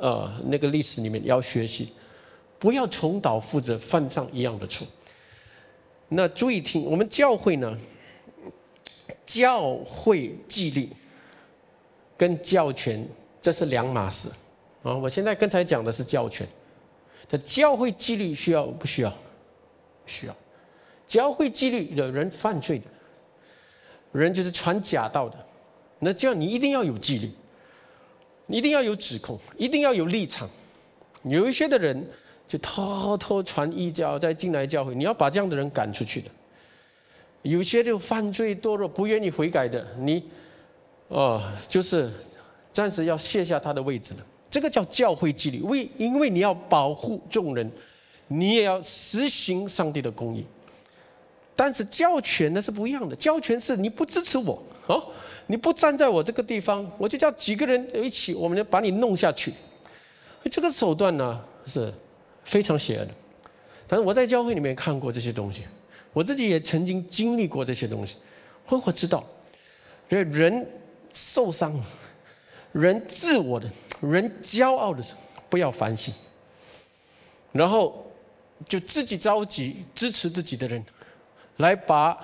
[0.00, 1.92] 呃那个历史里面要学习。
[2.58, 4.86] 不要重蹈覆辙，犯上一样的错。
[6.08, 7.78] 那注意听，我们教会呢，
[9.24, 10.88] 教会纪律
[12.16, 13.06] 跟教权
[13.40, 14.30] 这是两码事
[14.82, 14.94] 啊。
[14.94, 16.46] 我现在刚才讲的是教权，
[17.30, 19.12] 那教会纪律需要不需要？
[20.06, 20.36] 需要。
[21.06, 22.86] 教会纪律有人犯罪的，
[24.12, 25.38] 人就是传假道的，
[25.98, 27.30] 那这样你一定要有纪律。
[28.48, 30.48] 你一定要有指控，一定要有立场。
[31.24, 32.08] 有一些的人
[32.46, 36.30] 就偷偷传异教，再进来教会，你要把这样的人赶出去的。
[37.46, 40.22] 有些就犯罪堕落，不愿意悔改的，你，
[41.08, 42.12] 哦，就是
[42.72, 44.20] 暂时要卸下他的位置了。
[44.50, 47.70] 这个叫教会纪律，为因为你要保护众人，
[48.28, 50.44] 你也要实行上帝的公义。
[51.54, 55.02] 但是教权那是不一样的，教权是你不支持我，哦，
[55.46, 59.52] 你不站在我这个地方，我就叫几个人一起，我们就把你弄下去。
[60.50, 61.92] 这个手段呢是
[62.44, 63.10] 非常邪恶的。
[63.86, 65.62] 但是我在教会里面看过这些东西。
[66.16, 68.16] 我自己也曾经经历过这些东西，
[68.68, 69.22] 我我知道，
[70.08, 70.66] 人
[71.12, 71.78] 受伤，
[72.72, 76.14] 人自我的，人骄傲的时候，不要反省，
[77.52, 78.10] 然后
[78.66, 80.82] 就自己着急支持自己的人，
[81.58, 82.18] 来把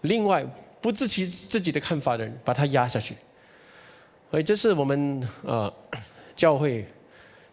[0.00, 0.44] 另外
[0.80, 3.14] 不支持自己的看法的人把他压下去，
[4.32, 5.72] 所以这是我们呃
[6.34, 6.84] 教会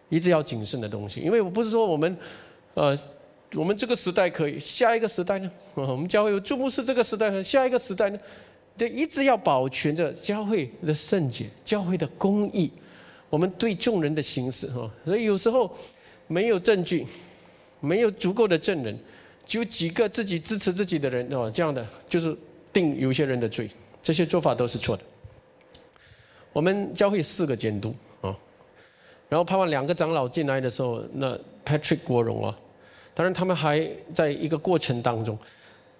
[0.10, 2.18] 一直要谨慎的东西，因为我不是说我们
[2.74, 2.98] 呃。
[3.54, 5.50] 我们这个时代可以，下一个时代呢？
[5.74, 8.20] 我们教会有注目是这个时代和下一个时代呢，
[8.76, 12.70] 就一直要保全着教会的圣洁、教会的公义，
[13.30, 14.92] 我们对众人的行事哈。
[15.06, 15.74] 所以有时候
[16.28, 17.06] 没有证据，
[17.80, 18.98] 没有足够的证人，
[19.46, 22.36] 就几个自己支持自己的人哦，这样的就是
[22.74, 23.70] 定有些人的罪，
[24.04, 25.04] 这些做法都是错的。
[26.52, 28.36] 我们教会四个监督啊，
[29.30, 32.58] 然后盼望两个长老进来的时候，那 Patrick 国荣啊。
[33.18, 35.36] 当然，他们还在一个过程当中。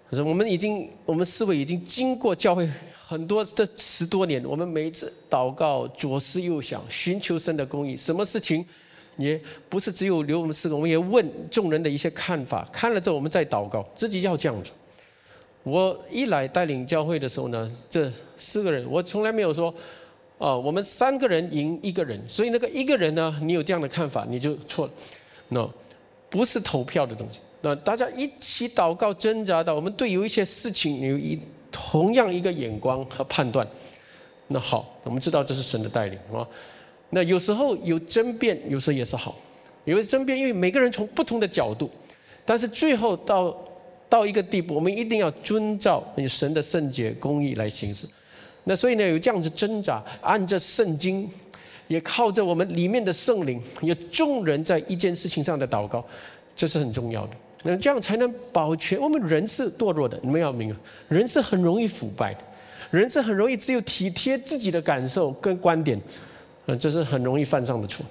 [0.08, 7.98] 可是我们已经，我们四位已经经过教会很多这十多年，我们每一次祷告左思右想，寻求神的公义。
[7.98, 8.64] 什么事情
[9.18, 12.70] 也不是只有留我们四个，我们也问众人的一些看法。
[12.72, 14.70] 看了之后，我们再祷告，自己要这样子。
[15.64, 19.74] 我一来带领教会的时候呢，这四个人，我从来没有说，
[20.38, 24.94] 哦，我们三个人赢一个人，所以那个一个人呢，你有这样的看法，你就错了。
[25.48, 25.68] no。
[26.30, 31.40] 不是投票的东西，那大家一起祷告挣扎的，我们对有一些事情有一
[31.72, 33.66] 同样一个眼光和判断。
[34.48, 36.48] 那好，我们知道这是神的带领啊。
[37.10, 39.36] 那有时候有争辩，有时候也是好，
[39.86, 41.90] 有争辩，因为每个人从不同的角度，
[42.46, 43.58] 但是最后到
[44.10, 48.08] 到一个地步，我们一定要遵照神的圣洁公义来行事。
[48.66, 51.30] 那所以呢，有这样子挣扎，按着圣经。
[51.88, 56.06] 也靠着我们里面的圣灵，有众人在一件事情上的祷告，
[56.56, 57.32] 这是很重要的。
[57.64, 60.76] 那这样才能保全我们人是堕落的，你们要明白，
[61.08, 62.40] 人是很容易腐败的，
[62.92, 66.00] 人是很容易只有体贴自己的感受跟观点，
[66.68, 68.06] 嗯，这是很容易犯上的错。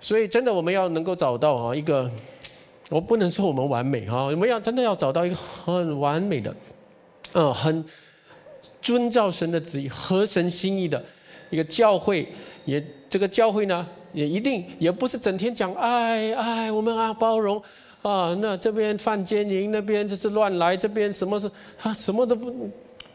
[0.00, 2.08] 所以真的我们要能够找到啊一个，
[2.90, 6.54] 我不能说我们完美哈，我们要真的要找到一个 很完美的，
[7.32, 7.84] 嗯，很
[8.82, 11.02] 遵照神的旨意、合神心意的
[11.48, 12.28] 一个教会。
[12.66, 17.62] 也这个教会呢，也一定也不是整天讲爱爱，我们啊包容
[18.02, 21.50] 啊，那这边犯奸淫，那边就是乱来，这边什么是
[21.80, 22.68] 啊什么都不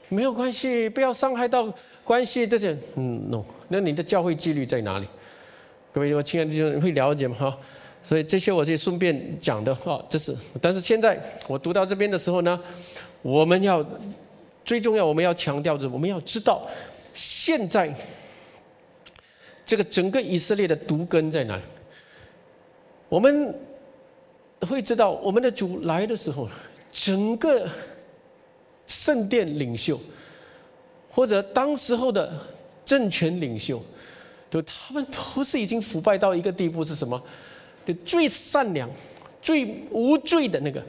[0.08, 1.72] 没有关系，不要伤害到
[2.04, 5.08] 关系这些，嗯，no，那你的教会纪律在哪里？
[5.92, 7.36] 各位我亲爱的弟兄你会了解吗？
[7.38, 7.58] 哈，
[8.06, 12.58] 所以这些我是顺便讲的话，这是，但是现在我读到这边的时候呢，
[13.22, 13.86] 我们要
[14.64, 16.66] 最重要，我们要强调的，我们要知道
[17.14, 17.94] 现在。
[19.66, 21.62] 这个整个以色列的毒根在哪里？
[23.08, 23.54] 我们
[24.62, 26.48] 会知道，我们的主来的时候，
[26.92, 27.68] 整个
[28.88, 30.00] 圣殿领袖，
[31.10, 32.32] 或者当时候的
[32.86, 33.82] 政权领袖，
[34.50, 37.22] 都他们都是已经腐败到一个地步，是什么？
[37.86, 38.90] 的最善良、
[39.42, 40.84] 最无罪的那个、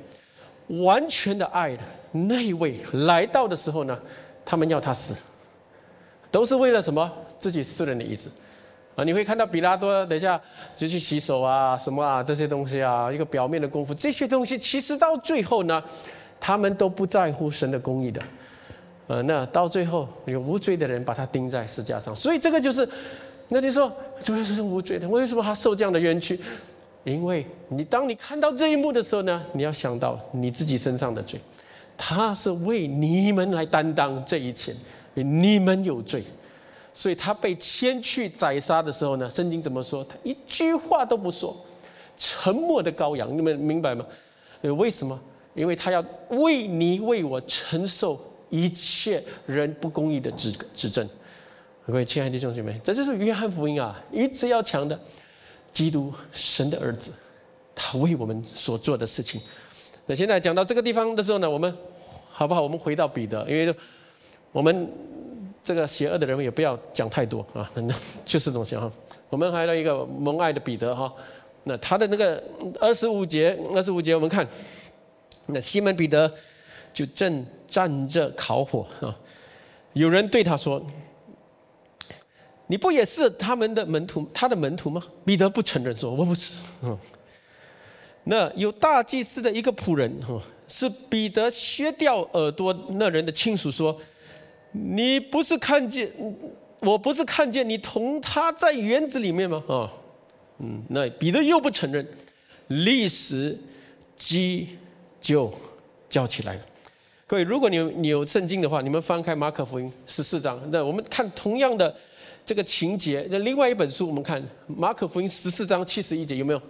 [0.69, 1.83] 完全的爱的
[2.13, 4.01] 那一位来到的时候呢？
[4.45, 5.15] 他们要他死，
[6.31, 7.11] 都是为了什么？
[7.39, 8.29] 自己私人的意志。
[8.95, 10.39] 啊，你会看到比拉多等一下
[10.77, 15.83] 就去洗手啊，什么啊这些东西啊，一个表面的功夫，这些东西其实到最后呢，
[16.38, 18.21] 他们都不在乎神的公义的，
[19.07, 22.87] 呃，那到最后有无罪的人把他钉在石架上，所以这个就是，
[23.49, 23.90] 那你说
[24.21, 26.38] 就是无罪的，为什么他受这样的冤屈？
[27.05, 31.40] 因为你当你看到这一幕的时候呢，你要想到你自己身上的罪，
[31.97, 34.75] 他是为你们来担当这一切，
[35.15, 36.23] 你们有罪。
[36.95, 40.05] 所以他被牵去宰杀的时候呢，圣经怎么说？
[40.05, 41.57] 他一句话都不说，
[42.19, 44.05] 沉默的羔羊，你们明白吗？
[44.61, 45.19] 为什么？
[45.55, 48.21] 因为他要为你为我承受
[48.51, 51.09] 一切人不公义的指指证。
[51.87, 54.99] 各位亲爱的弟兄姐妹，这就是约翰福音啊，一直要强的，
[55.73, 57.13] 基督神的儿子，
[57.75, 59.40] 他为我们所做的事情。
[60.05, 61.75] 那现在讲到这个地方的时候呢，我们
[62.31, 62.61] 好不好？
[62.61, 63.75] 我们回到彼得，因为
[64.53, 64.93] 我们。
[65.65, 68.96] 这个邪恶的人也不要讲太多啊， 反正就是这种想法。
[69.31, 71.13] 我们还有一个蒙爱的彼得哈，
[71.65, 72.42] 那他的那个
[72.81, 74.46] 二十五节，二十五节我们看，
[75.46, 76.33] 那西门彼得
[76.92, 79.15] 就正站着烤火啊，
[79.94, 80.85] 有人对他说
[82.67, 86.98] ：“你不也是他们的门徒，他的门徒吗？”彼得不承认说：“我不是。”嗯，
[88.25, 90.38] 那有大祭司的一个仆人哈，
[90.69, 93.98] 是彼得削掉耳朵那人的亲属说
[94.73, 96.12] ：“你不是看见？”
[96.83, 99.62] 我不是看见你同他在园子里面吗？
[99.68, 99.87] 啊，
[100.58, 102.04] 嗯，那彼得又不承认，
[102.66, 103.56] 立时
[104.16, 104.77] 鸡
[105.20, 105.54] 就
[106.08, 106.60] 叫起来了。
[107.25, 111.94] 各位，如果你有你有圣经的话，你们翻开马可福音十四章，那我们看同样的
[112.44, 113.25] 这个情节。
[113.31, 116.60] 那另外一本书，我们看马可福音十四章七十一节有没有？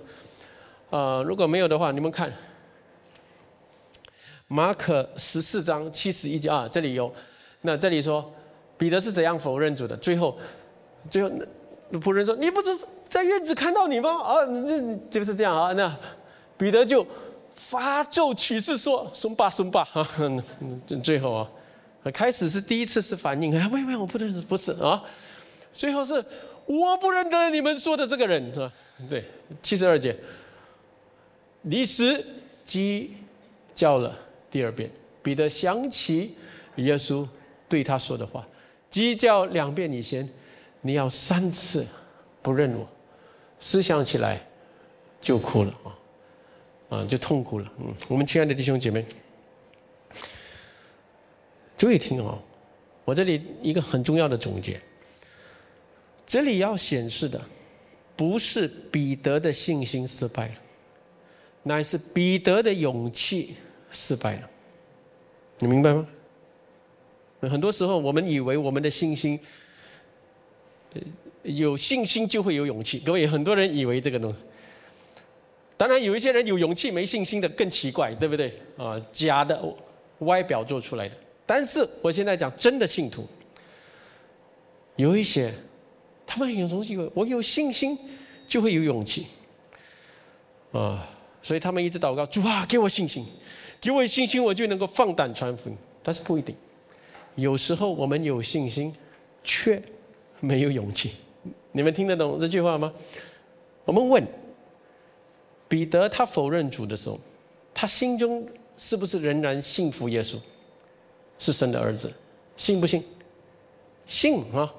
[0.90, 2.30] 啊，如果没有的话，你们看
[4.46, 7.10] 马可十四章七十一节啊，这里有。
[7.62, 8.32] 那这里说。
[8.78, 9.96] 彼得是怎样否认主的？
[9.98, 10.36] 最后，
[11.08, 11.30] 最后
[11.90, 12.76] 那仆人说：“你不是
[13.08, 15.72] 在院子看到你吗？”啊，那就是这样啊。
[15.74, 15.96] 那
[16.58, 17.06] 彼得就
[17.54, 20.08] 发咒起誓说：“松吧，松吧。”啊，
[21.04, 21.48] 最后啊，
[22.12, 25.00] 开始是第一次是反应，哎，喂喂，我不认识，不是啊。
[25.70, 26.14] 最后是
[26.66, 28.72] 我不认得你们说的这个人，是吧？
[29.08, 29.24] 对，
[29.62, 30.16] 七十二节，
[31.62, 32.24] 离时
[32.64, 33.14] 鸡
[33.76, 34.12] 叫了
[34.50, 34.90] 第二遍，
[35.22, 36.34] 彼得想起
[36.76, 37.24] 耶稣
[37.72, 38.46] 对他说的话。
[38.90, 40.28] 鸡叫两遍，你先，
[40.82, 41.86] 你要三次
[42.42, 42.86] 不认我，
[43.58, 44.38] 思想起来
[45.18, 45.88] 就哭了啊，
[46.98, 47.72] 啊，就痛苦了。
[47.78, 49.02] 嗯，我们亲爱的弟兄姐妹，
[51.78, 52.38] 注意听哦，
[53.06, 54.78] 我这里一个很重要的总结，
[56.26, 57.40] 这里要显示的
[58.14, 60.54] 不是彼得的信心失败了，
[61.62, 63.56] 乃是彼得的勇气
[63.90, 64.50] 失败了，
[65.60, 66.06] 你明白吗？
[67.48, 69.38] 很多时候，我们以为我们的信心，
[71.42, 73.00] 有信心就会有勇气。
[73.00, 74.40] 各位，很多人以为这个东西。
[75.76, 78.56] 当然，有一些人有勇气没信心的更奇怪，对不对？
[78.76, 79.60] 啊，假的
[80.20, 81.14] 外表做出来的。
[81.44, 83.26] 但是我现在讲真的信徒，
[84.94, 85.52] 有一些
[86.24, 87.98] 他们有东西，我有信心
[88.46, 89.26] 就会有勇气
[90.70, 91.08] 啊，
[91.42, 93.26] 所以他们一直祷告主啊，给我信心，
[93.80, 95.76] 给我信心，我就能够放胆传福音。
[96.04, 96.54] 但是不一定。
[97.34, 98.94] 有时候我们有信心，
[99.42, 99.82] 却
[100.40, 101.12] 没有勇气。
[101.72, 102.92] 你们听得懂这句话吗？
[103.84, 104.26] 我们问
[105.68, 107.18] 彼得，他否认主的时候，
[107.72, 110.36] 他心中是不是仍然信服耶稣，
[111.38, 112.12] 是神的儿子？
[112.56, 113.02] 信不信？
[114.06, 114.72] 信啊！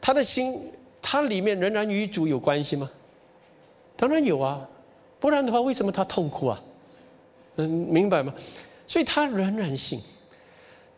[0.00, 0.70] 他的心，
[1.02, 2.88] 他里面仍然与主有关系吗？
[3.96, 4.66] 当然有啊，
[5.18, 6.62] 不然的话，为什么他痛苦啊？
[7.56, 8.32] 嗯，明白吗？
[8.86, 10.00] 所以他仍然信。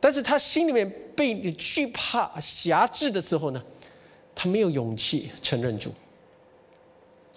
[0.02, 3.62] 但是他心里面被你惧怕辖制的时候呢，
[4.34, 5.94] 他没有勇气承认主。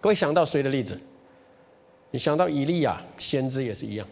[0.02, 1.00] 各位想到谁的例子？
[2.10, 4.08] 你想到以利亚先知也是一样，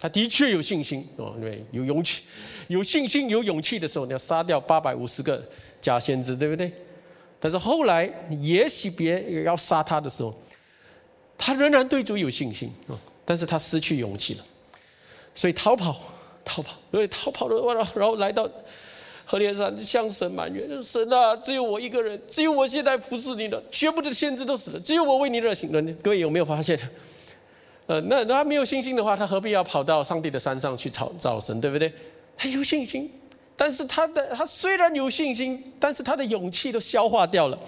[0.00, 2.24] 他的确有信心哦，对，有勇气，
[2.66, 5.40] 有信心有勇气的时候，你要杀掉八百五十个
[5.80, 6.72] 假先知，对不对？
[7.38, 10.36] 但是后来也许别要杀他的时候，
[11.38, 14.44] 他仍然对主有信心啊，但是他失去勇气了，
[15.36, 16.02] 所以逃跑。
[16.44, 18.48] 逃跑，因为逃跑的话，然后来到
[19.24, 25.70] 河连山向神埋怨：“神啊，只有我一个人，只有我现在服侍你的，全部的先知都死了，只有我为你热心。”
[26.02, 26.78] 各位有没有发现？
[27.86, 31.92] 呃，那他没有信心的话，他何必要跑到上帝的山上去找找神，对不对？
[32.36, 33.10] 他有信心，
[33.56, 37.58] 但是他的他虽然有信心，但是他的勇气都消化掉了。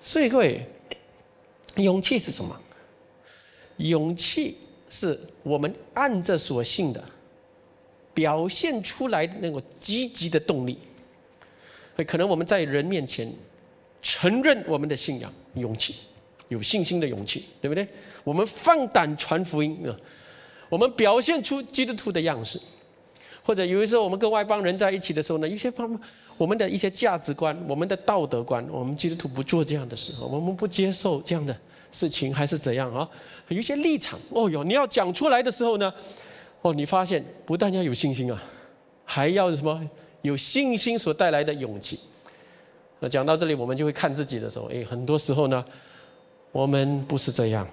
[0.00, 0.64] 所以各位，
[1.76, 2.60] 勇气是什么？
[3.78, 4.56] 勇气。
[4.88, 7.04] 是我们按着所信的
[8.14, 10.78] 表现出来的那种积极的动力，
[12.06, 13.30] 可能我们在人面前
[14.02, 15.96] 承认我们的信仰，勇气，
[16.48, 17.86] 有信心的勇气，对不对？
[18.24, 19.96] 我们放胆传福音啊，
[20.68, 22.60] 我们表现出基督徒的样式，
[23.42, 25.98] 或者有的时候我们跟外邦人在一起的时候呢，一些方
[26.36, 31.56] 我们的一些价值观、我们的道德观，我们基督徒不做这样的事，我们不接受这样的。
[31.90, 33.08] 事情还是怎样啊？
[33.48, 35.92] 有一些立场哦哟，你要讲出来的时候呢，
[36.62, 38.42] 哦，你发现不但要有信心啊，
[39.04, 39.88] 还要什么？
[40.22, 42.00] 有信心所带来的勇气。
[43.00, 45.64] 那讲到这里，我们就会看自己的时候，哎，很多时候呢，
[46.50, 47.66] 我们不是这样，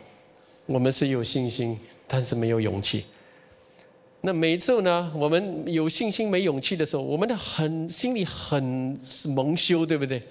[0.68, 3.06] 我们是有信心，但是没有勇气。
[4.22, 8.98] 那每次呢，我们有信心没勇气的时候，我们的很心里很
[9.36, 10.22] 蒙羞，对不对？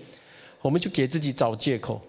[0.63, 2.01] 我们就给自己找借口。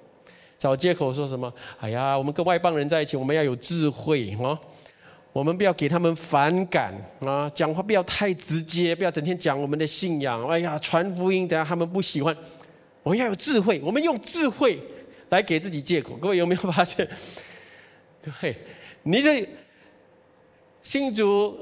[0.58, 1.54] 找借口说什么？
[1.80, 4.58] 哎呀，我们跟外邦人在一起，我们要有智慧哦！
[5.34, 10.48] 我们不要给他们反感啊，讲话不要太直接，不要整天讲我们的信仰。
[10.48, 12.36] 哎呀，传福音，等下他们不喜欢。
[13.04, 14.80] 我们要有智慧，我们用智慧
[15.30, 16.16] 来给自己借口。
[16.16, 17.08] 各位有没有发现？
[18.42, 18.56] 对，
[19.04, 19.48] 你这
[20.82, 21.56] 信主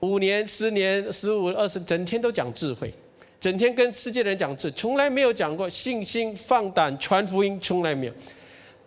[0.00, 2.92] 五年、十年、十五、二十，整天都讲智慧，
[3.38, 8.12] 整天跟世界的人讲智，从来没有讲过信心、放胆传福音，从来没有。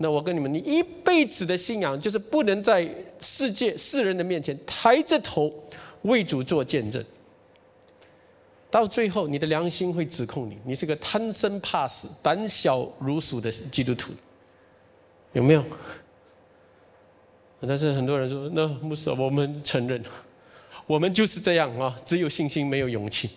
[0.02, 2.90] 那我跟你们，你一辈子的信仰就是不能在
[3.20, 5.54] 世界世人的面前抬着头
[6.02, 7.04] 为主做见证。
[8.70, 14.14] 到最后，你的良心会指控你，你是个贪生怕死、胆小如鼠的基督徒，
[15.34, 15.64] 有没有？
[17.68, 20.02] 但是很多人说，那牧师，我们承认，
[20.88, 23.30] 我们就是这样啊，只有信心，没有勇气。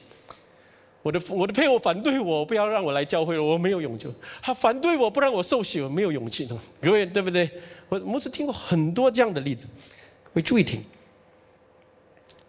[1.04, 4.08] 我的我的配偶反对我，不要让我来教会了，我没有勇气。
[4.40, 6.48] 他反对我，不让我受洗，我没有勇气。
[6.80, 7.50] 各位对不对？
[7.90, 9.66] 我牧师听过很多这样的例子，
[10.22, 10.82] 各位注意听。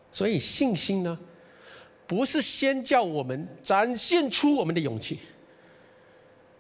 [0.10, 1.20] 所以信心呢？
[2.08, 5.20] 不是先叫我们展现出我们的勇气，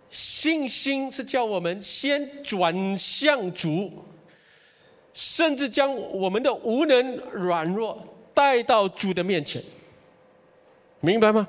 [0.10, 4.04] 信心是叫我们先转向主，
[5.14, 9.64] 甚至将我们的无能软弱带到主的面前，
[11.00, 11.48] 明白吗？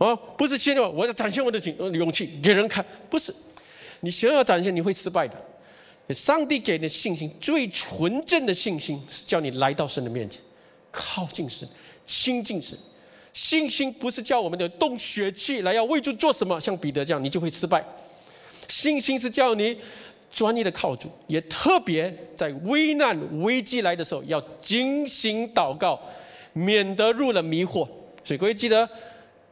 [0.00, 3.34] 哦，不是先要我要展现我的勇勇气给人看，不是，
[4.00, 5.36] 你想要展现你会失败的。
[6.14, 10.40] 上帝给你的信心最纯正的信心是叫你来到神的面前，
[10.90, 11.68] 靠近神，
[12.06, 12.76] 亲近神。
[13.34, 17.84] 信心不是叫我们的动血气来要为主做什么，像彼得这样，你就会失败。
[18.68, 19.76] 信心是叫你
[20.32, 26.00] 专一的靠主，也特别在危难危机来的时候要精心祷告，
[26.54, 27.86] 免得入了迷惑。
[28.24, 28.88] 所以各位记得，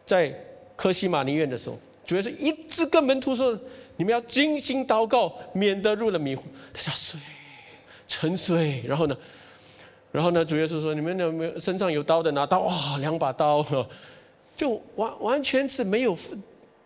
[0.09, 0.35] 在
[0.75, 3.57] 科西玛尼院的时候，主要是一直跟门徒说：
[3.99, 6.45] 你们要精心祷告，免得入了迷糊。
[6.73, 7.21] 他叫睡，
[8.07, 9.15] 沉睡，然后呢？
[10.11, 12.61] 然后呢，主耶稣说：“你们有没有身上有刀的拿刀？
[12.61, 13.63] 哇，两把刀，
[14.57, 16.17] 就完完全是没有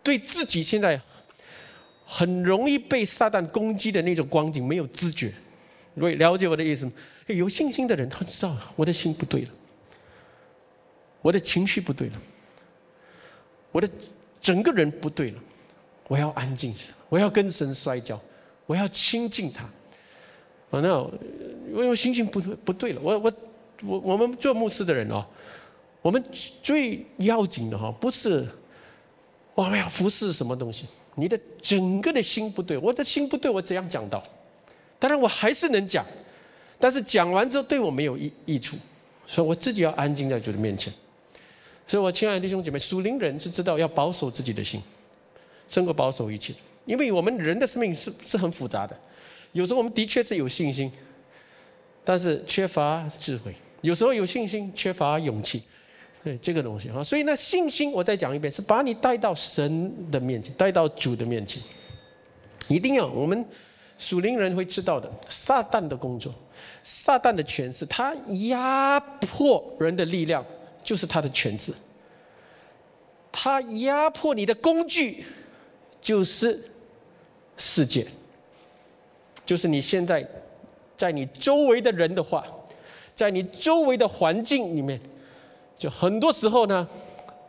[0.03, 0.99] 对自己现在
[2.05, 5.33] 很容易被撒旦攻击的那种光景没有知觉。
[5.97, 6.91] 各位了解我的意思吗？
[7.27, 9.49] 有信心的人他知道我的心不对了，
[11.21, 12.13] 我的情绪不对了，
[13.73, 13.89] 我的
[14.41, 15.39] 整个人不对了，
[16.07, 18.17] 我要安静下来，我要跟神摔跤，
[18.65, 19.65] 我要亲近他。”
[20.71, 20.87] 啊，那
[21.69, 23.33] 因为心情不对不对了，我我
[23.83, 25.23] 我我们做牧师的人哦，
[26.01, 26.23] 我们
[26.63, 28.47] 最要紧的哈，不是
[29.53, 34.23] 我们要服侍什么东西，你的整个的心不对，我的心不对，我怎样讲到？
[34.97, 36.03] 当然我还是能讲，
[36.79, 38.75] 但是讲完之后对我没有益益处，
[39.27, 40.91] 所以我自己要安静在主的面前。
[41.87, 44.81] 所以我亲爱的弟兄姐妹，属灵人是知道要保守自己的心，
[45.67, 46.53] 胜过保守一切，
[46.85, 48.97] 因为我们人的生命是是很复杂的。
[49.51, 50.91] 有时候我们的确是有信心，
[52.03, 55.63] 但是缺乏智慧；有时候有信心，缺乏勇气。
[56.23, 61.61] 对这个东西啊，所以呢，信心我再讲一遍，是把你带到神的面前，带到主的面前。
[62.69, 63.45] 一定要我们
[63.97, 66.33] 属灵人会知道的，撒旦的工作，
[66.81, 68.15] 撒旦的权势，他
[68.47, 70.45] 压迫人的力量
[70.83, 71.73] 就是他的权势。
[73.31, 75.23] 他压迫你的工具
[76.01, 76.69] 就是
[77.57, 78.05] 世界。
[79.45, 80.25] 就是你现在
[80.95, 82.45] 在你周围的人的话，
[83.13, 84.97] 在你周围的环境里面，
[85.77, 86.87] 就很多时候呢，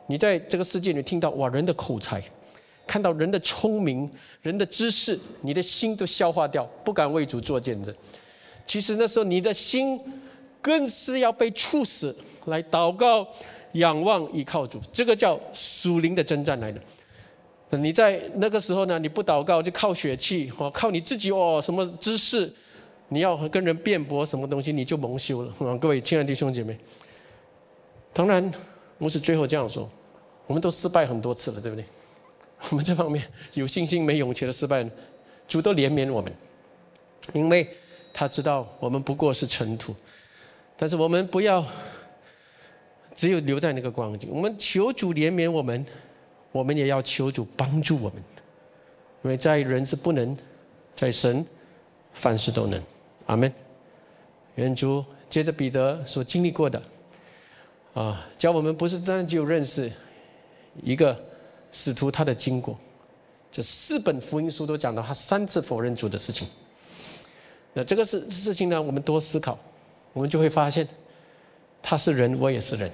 [0.08, 2.20] 你在这个世界里听到哇人的口才，
[2.84, 4.10] 看到人的聪明、
[4.42, 7.94] 人的知识，你的心都消化掉，不敢为主做见证。
[8.66, 10.00] 其实那时候你的心
[10.60, 12.16] 更是要被处死，
[12.46, 13.26] 来祷告、
[13.72, 16.80] 仰望、依靠主，这个叫属灵的征战来的。
[17.70, 18.98] 你在那个时候呢？
[19.00, 22.52] 你不祷告就靠血气哦，靠你自己哦，什么知识？
[23.08, 25.78] 你要跟人辩驳什么东西，你就蒙羞了。
[25.78, 26.78] 各位亲爱的弟兄姐妹，
[28.12, 28.48] 当然
[28.98, 29.90] 我是最后这样说，
[30.46, 31.84] 我们都失败很多次了，对不对？
[32.70, 33.24] 我们这方面
[33.54, 34.88] 有信心没勇气的失败，
[35.48, 36.32] 主都怜悯我们，
[37.32, 37.68] 因为
[38.12, 39.94] 他知道我们不过是尘土。
[40.76, 41.64] 但是我们不要
[43.14, 45.84] 只有留在那个光景，我们求主怜悯我们。
[46.52, 48.22] 我们也要求主帮助我们，
[49.24, 50.36] 因为在人是不能，
[50.94, 51.44] 在神
[52.12, 52.80] 凡事都能。
[53.26, 53.52] 阿门。
[54.54, 56.80] 愿主接着彼得所经历过的，
[57.92, 59.90] 啊，教我们不是单就认识
[60.80, 61.20] 一个
[61.72, 62.78] 使徒他的经过，
[63.50, 66.46] 这四本福音书都讲到他三次否认主的事情。
[67.72, 69.58] 那这个事事情呢，我们多思考，
[70.12, 70.86] 我们就会发现，
[71.86, 72.90] 他是人，我也是人，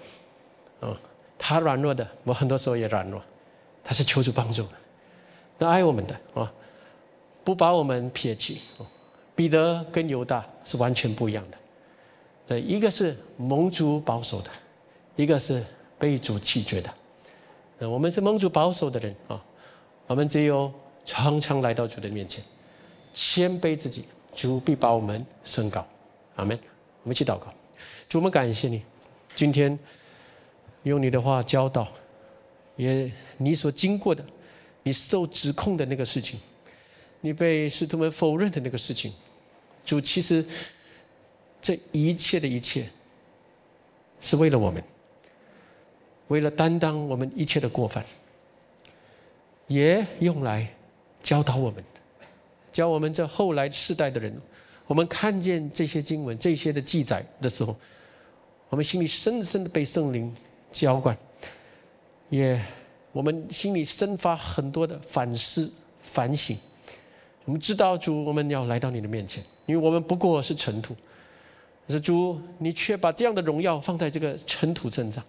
[0.81, 0.99] 啊，
[1.39, 3.23] 他软弱的，我很多时候也软弱。
[3.85, 4.73] 他是求助帮助的，
[5.59, 6.53] 那爱我们的啊，
[7.45, 8.61] 不把我们撇弃。
[9.37, 11.57] 彼得跟犹大是完全不一样的，
[12.47, 14.51] 对，一个是蒙主保守的，
[15.17, 15.65] 一个是
[15.99, 16.93] 被主弃绝的。
[17.79, 19.41] 那我们是蒙主保守的人啊，
[20.09, 20.71] 我们只有
[21.05, 22.45] 常常来到主的面前，
[23.15, 25.87] 谦卑自己，主必把我们升高。
[26.35, 26.59] 阿门。
[27.03, 27.47] 我们一起祷告，
[28.09, 28.83] 主，我们感谢你，
[29.35, 29.79] 今天
[30.83, 31.87] 用你的话教导，
[32.77, 34.25] 也你所经过的，
[34.83, 36.41] 你受指控的那个事情，
[37.21, 39.13] 你被使徒们否认的那个事情，
[39.85, 40.45] 主，其实
[41.63, 42.89] 这一切的一切，
[44.21, 44.83] 是为了我们，
[46.29, 48.05] 为了担当我们一切的过犯，
[49.67, 50.75] 也用来
[51.23, 51.85] 教导我们，
[52.73, 54.41] 教我们这后来世代的人。
[54.91, 57.77] 我们看见这些经文、这些的记载的时候，
[58.69, 60.35] 我们心里深深的被圣灵
[60.73, 61.17] 浇灌，
[62.29, 62.61] 也
[63.13, 66.59] 我们心里生发很多的反思、反省。
[67.45, 70.93] 我们知道主，我们要来到你的面前，因为我们不过是尘土，
[71.87, 75.23] 可是主，你却把这样的荣耀放在这个尘土身上，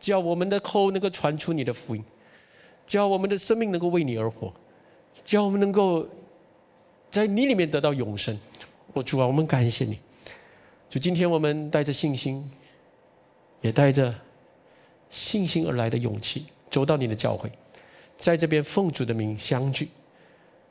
[0.00, 2.02] 叫我们的口能够传出你的福音，
[2.88, 4.52] 叫我们的生命能够为你而活，
[5.24, 6.04] 叫我们能够
[7.08, 8.36] 在你里面得到永生。
[8.92, 9.98] 我主啊，我们感谢你。
[10.88, 12.50] 就今天我们带着信心，
[13.60, 14.14] 也带着
[15.10, 17.50] 信心而来的勇气，走到你的教会，
[18.16, 19.88] 在这边奉主的名相聚。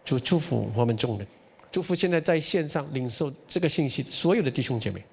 [0.04, 1.28] 主祝福我们众人，
[1.72, 5.04] 祝福现在在线上领受这个信息所有的弟兄姐妹，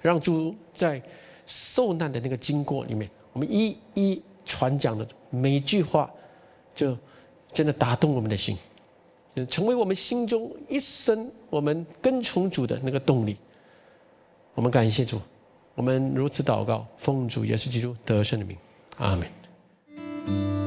[0.00, 1.00] 让主在
[1.46, 6.10] 受难的那个经过里面，我们一一传讲的每一句话，
[6.74, 6.96] 就
[7.52, 8.56] 真的打动我们的心。
[9.48, 13.36] 成为我们心中一生我们跟从主的那个动力。
[14.54, 15.20] 我们感谢主，
[15.74, 18.56] 我们如此祷告，奉主耶稣基督得胜的名，
[18.96, 20.59] 阿门。